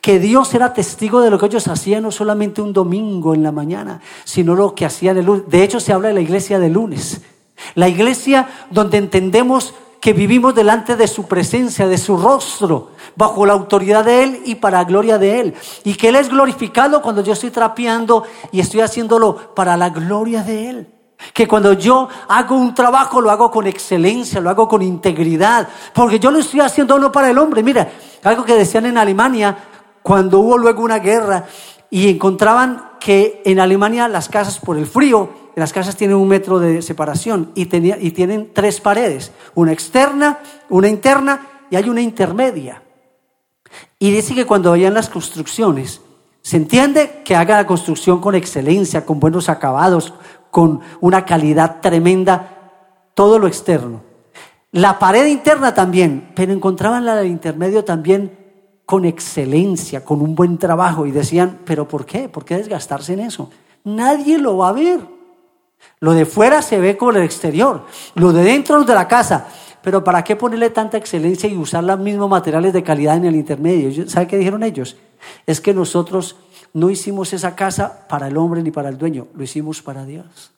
[0.01, 3.51] Que Dios era testigo de lo que ellos hacían no solamente un domingo en la
[3.51, 5.43] mañana, sino lo que hacían el lunes.
[5.47, 7.21] De hecho, se habla de la iglesia de lunes.
[7.75, 13.53] La iglesia donde entendemos que vivimos delante de su presencia, de su rostro, bajo la
[13.53, 15.53] autoridad de Él y para la gloria de Él.
[15.83, 20.41] Y que Él es glorificado cuando yo estoy trapeando y estoy haciéndolo para la gloria
[20.43, 20.87] de Él.
[21.33, 26.17] Que cuando yo hago un trabajo lo hago con excelencia, lo hago con integridad, porque
[26.17, 27.61] yo lo estoy haciendo no para el hombre.
[27.61, 27.91] Mira,
[28.23, 29.57] algo que decían en Alemania,
[30.01, 31.45] cuando hubo luego una guerra
[31.89, 35.29] y encontraban que en Alemania las casas por el frío
[35.59, 40.87] las casas tienen un metro de separación y, y tienen tres paredes, una externa, una
[40.87, 42.81] interna y hay una intermedia.
[43.99, 46.01] Y dice que cuando vayan las construcciones,
[46.41, 50.13] se entiende que haga la construcción con excelencia, con buenos acabados,
[50.49, 52.71] con una calidad tremenda,
[53.13, 54.01] todo lo externo.
[54.71, 58.38] La pared interna también, pero encontraban la del intermedio también
[58.89, 62.27] con excelencia, con un buen trabajo y decían, pero ¿por qué?
[62.27, 63.47] ¿Por qué desgastarse en eso?
[63.83, 64.99] Nadie lo va a ver.
[65.99, 67.85] Lo de fuera se ve con el exterior,
[68.15, 69.47] lo de dentro de la casa.
[69.83, 73.35] Pero ¿para qué ponerle tanta excelencia y usar los mismos materiales de calidad en el
[73.35, 74.09] intermedio?
[74.09, 74.97] ¿Sabe qué dijeron ellos?
[75.45, 76.37] Es que nosotros
[76.73, 80.51] no hicimos esa casa para el hombre ni para el dueño, lo hicimos para Dios.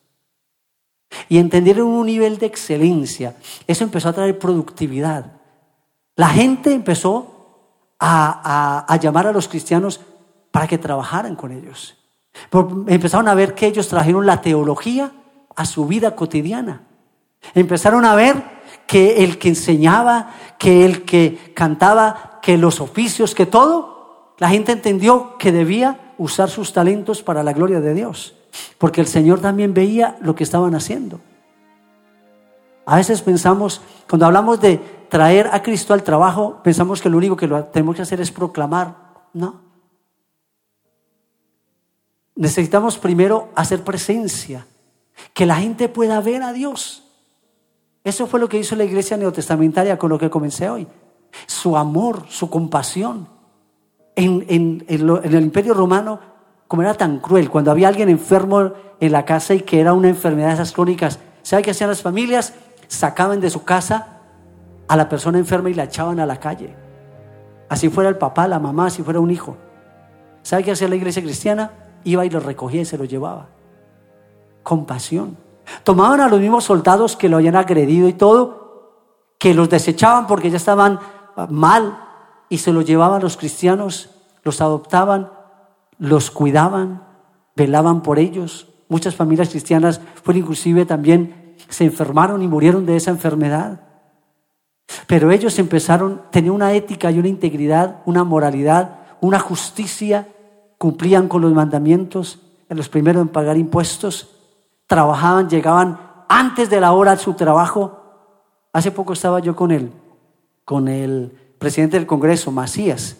[1.28, 3.36] Y entendieron un nivel de excelencia.
[3.66, 5.32] Eso empezó a traer productividad.
[6.16, 7.31] La gente empezó
[8.04, 10.00] a, a llamar a los cristianos
[10.50, 11.96] para que trabajaran con ellos.
[12.86, 15.12] Empezaron a ver que ellos trajeron la teología
[15.54, 16.82] a su vida cotidiana.
[17.54, 18.42] Empezaron a ver
[18.86, 24.72] que el que enseñaba, que el que cantaba, que los oficios, que todo, la gente
[24.72, 28.34] entendió que debía usar sus talentos para la gloria de Dios.
[28.76, 31.20] porque el Señor también veía lo que estaban haciendo.
[32.84, 34.78] A veces pensamos, cuando hablamos de
[35.12, 38.30] traer a Cristo al trabajo, pensamos que lo único que lo tenemos que hacer es
[38.30, 38.96] proclamar.
[39.34, 39.60] No.
[42.34, 44.66] Necesitamos primero hacer presencia,
[45.34, 47.04] que la gente pueda ver a Dios.
[48.02, 50.88] Eso fue lo que hizo la iglesia neotestamentaria con lo que comencé hoy.
[51.44, 53.28] Su amor, su compasión.
[54.16, 56.20] En, en el imperio romano,
[56.66, 60.08] como era tan cruel, cuando había alguien enfermo en la casa y que era una
[60.08, 62.54] enfermedad de esas crónicas, ¿sabe qué hacían las familias?
[62.88, 64.21] Sacaban de su casa
[64.92, 66.76] a la persona enferma y la echaban a la calle.
[67.70, 69.56] Así fuera el papá, la mamá, si fuera un hijo.
[70.42, 71.70] ¿Sabe qué hacía la iglesia cristiana?
[72.04, 73.48] Iba y lo recogía y se lo llevaba.
[74.62, 75.38] Compasión.
[75.82, 78.98] Tomaban a los mismos soldados que lo habían agredido y todo,
[79.38, 81.00] que los desechaban porque ya estaban
[81.36, 81.98] ah, mal
[82.50, 84.10] y se los llevaban los cristianos,
[84.42, 85.32] los adoptaban,
[85.96, 87.02] los cuidaban,
[87.56, 88.68] velaban por ellos.
[88.90, 93.91] Muchas familias cristianas fueron inclusive también, se enfermaron y murieron de esa enfermedad.
[95.06, 100.28] Pero ellos empezaron, tenían una ética y una integridad, una moralidad, una justicia,
[100.78, 104.30] cumplían con los mandamientos, en los primeros en pagar impuestos,
[104.86, 107.98] trabajaban, llegaban antes de la hora a su trabajo.
[108.72, 109.92] Hace poco estaba yo con él,
[110.64, 113.18] con el presidente del Congreso, Macías.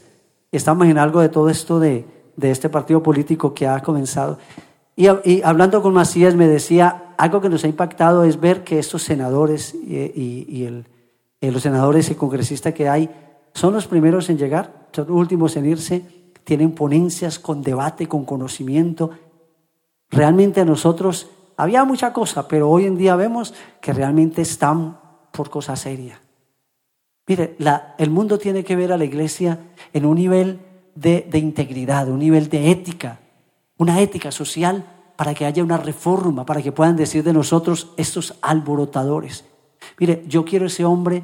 [0.51, 2.05] Estamos en algo de todo esto de,
[2.41, 4.39] este partido político que ha comenzado.
[4.97, 5.07] Y,
[5.43, 9.75] hablando con Macías me decía, algo que nos ha impactado es ver que estos senadores
[9.75, 10.87] y, el,
[11.51, 13.11] los senadores y congresistas que hay
[13.55, 16.05] son los primeros en llegar, son los últimos en irse,
[16.45, 19.11] tienen ponencias con debate, con conocimiento.
[20.11, 24.99] Realmente a nosotros había mucha cosa, pero hoy en día vemos que realmente están
[25.33, 26.21] por cosa seria.
[27.27, 27.57] Mire,
[27.99, 29.59] el mundo tiene que ver a la iglesia
[29.93, 30.61] en un nivel
[30.95, 33.21] de integridad, un nivel de ética,
[33.79, 34.85] una ética social
[35.17, 39.45] para que haya una reforma, para que puedan decir de nosotros estos alborotadores.
[39.99, 41.23] Mire, yo quiero ese hombre,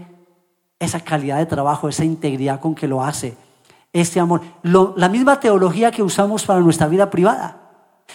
[0.79, 3.37] esa calidad de trabajo, esa integridad con que lo hace,
[3.93, 4.43] ese amor.
[4.63, 7.61] la misma teología que usamos para nuestra vida privada,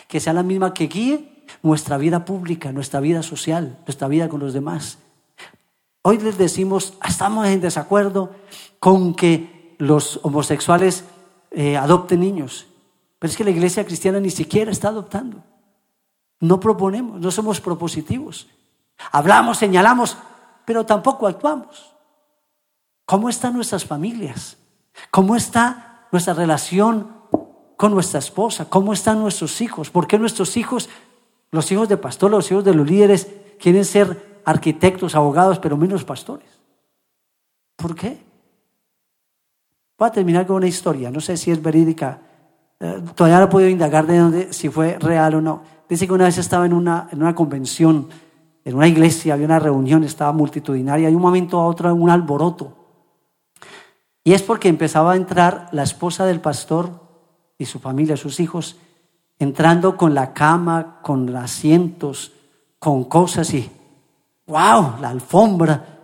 [0.08, 4.40] que sea la misma que guíe nuestra vida pública, nuestra vida social, nuestra vida con
[4.40, 5.00] los demás.
[6.02, 8.32] Hoy les decimos, estamos en desacuerdo
[8.80, 11.06] con que los homosexuales
[11.52, 12.68] eh, adopten niños,
[13.20, 15.44] pero es que la iglesia cristiana ni siquiera está adoptando.
[16.40, 18.48] No proponemos, no somos propositivos.
[19.12, 20.18] Hablamos, señalamos,
[20.66, 21.96] pero tampoco actuamos.
[23.06, 24.58] ¿Cómo están nuestras familias?
[25.12, 27.16] ¿Cómo está nuestra relación
[27.78, 28.70] con nuestra esposa?
[28.70, 29.90] ¿Cómo están nuestros hijos?
[29.90, 30.90] ¿Por qué nuestros hijos
[31.54, 33.28] los hijos de pastor, los hijos de los líderes
[33.60, 36.50] quieren ser arquitectos, abogados, pero menos pastores.
[37.76, 38.18] ¿Por qué?
[40.00, 42.20] Voy a terminar con una historia, no sé si es verídica,
[42.80, 45.62] eh, todavía no he podido indagar de dónde, si fue real o no.
[45.88, 48.10] Dice que una vez estaba en una, en una convención,
[48.66, 52.74] en una iglesia, había una reunión, estaba multitudinaria, y un momento a otro un alboroto.
[54.24, 57.02] Y es porque empezaba a entrar la esposa del pastor
[57.58, 58.78] y su familia, sus hijos,
[59.38, 62.32] entrando con la cama, con asientos,
[62.80, 63.70] con cosas y,
[64.48, 66.00] wow, la alfombra.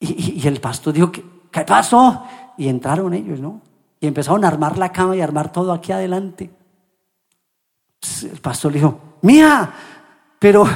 [0.00, 2.24] Y, el pastor dijo, ¿qué, ¿qué pasó?
[2.56, 3.60] Y entraron ellos, ¿no?
[4.00, 6.50] Y empezaron a armar la cama y armar todo aquí adelante.
[8.22, 9.72] El pastor dijo, mía,
[10.38, 10.66] pero,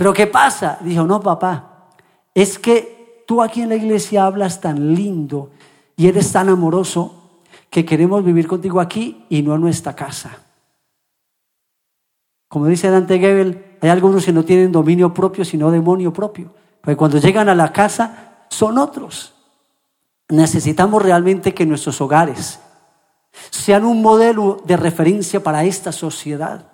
[0.00, 0.78] pero ¿qué pasa?
[0.80, 1.90] Dijo, no, papá,
[2.32, 5.50] es que tú aquí en la iglesia hablas tan lindo
[5.94, 10.38] y eres tan amoroso que queremos vivir contigo aquí y no en nuestra casa.
[12.48, 16.50] Como dice Dante Gebel, hay algunos que no tienen dominio propio, sino demonio propio.
[16.80, 19.34] Porque cuando llegan a la casa, son otros.
[20.30, 22.58] Necesitamos realmente que nuestros hogares
[23.50, 26.68] sean un modelo de referencia para esta sociedad.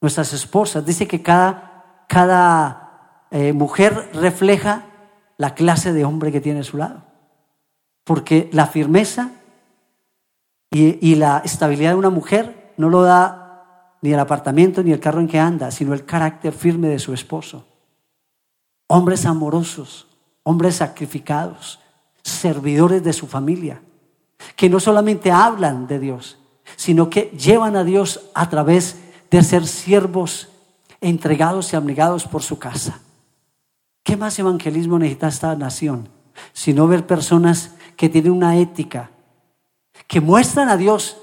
[0.00, 1.73] Nuestras esposas, dice que cada,
[2.08, 4.86] cada eh, mujer refleja
[5.36, 7.02] la clase de hombre que tiene a su lado.
[8.04, 9.30] Porque la firmeza
[10.70, 15.00] y, y la estabilidad de una mujer no lo da ni el apartamento, ni el
[15.00, 17.66] carro en que anda, sino el carácter firme de su esposo.
[18.86, 20.06] Hombres amorosos,
[20.42, 21.80] hombres sacrificados,
[22.22, 23.80] servidores de su familia,
[24.56, 26.38] que no solamente hablan de Dios,
[26.76, 28.98] sino que llevan a Dios a través
[29.30, 30.48] de ser siervos
[31.04, 33.00] entregados y abnegados por su casa.
[34.02, 36.08] ¿Qué más evangelismo necesita esta nación?
[36.52, 39.10] Sino ver personas que tienen una ética,
[40.06, 41.16] que muestran a Dios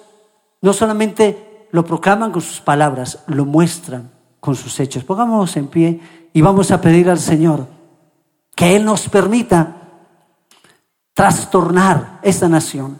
[0.61, 5.03] no solamente lo proclaman con sus palabras, lo muestran con sus hechos.
[5.03, 5.99] Pongámonos en pie
[6.33, 7.67] y vamos a pedir al Señor
[8.55, 9.77] que Él nos permita
[11.13, 12.99] trastornar esta nación,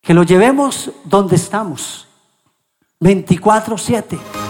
[0.00, 2.06] que lo llevemos donde estamos,
[3.00, 4.49] 24/7.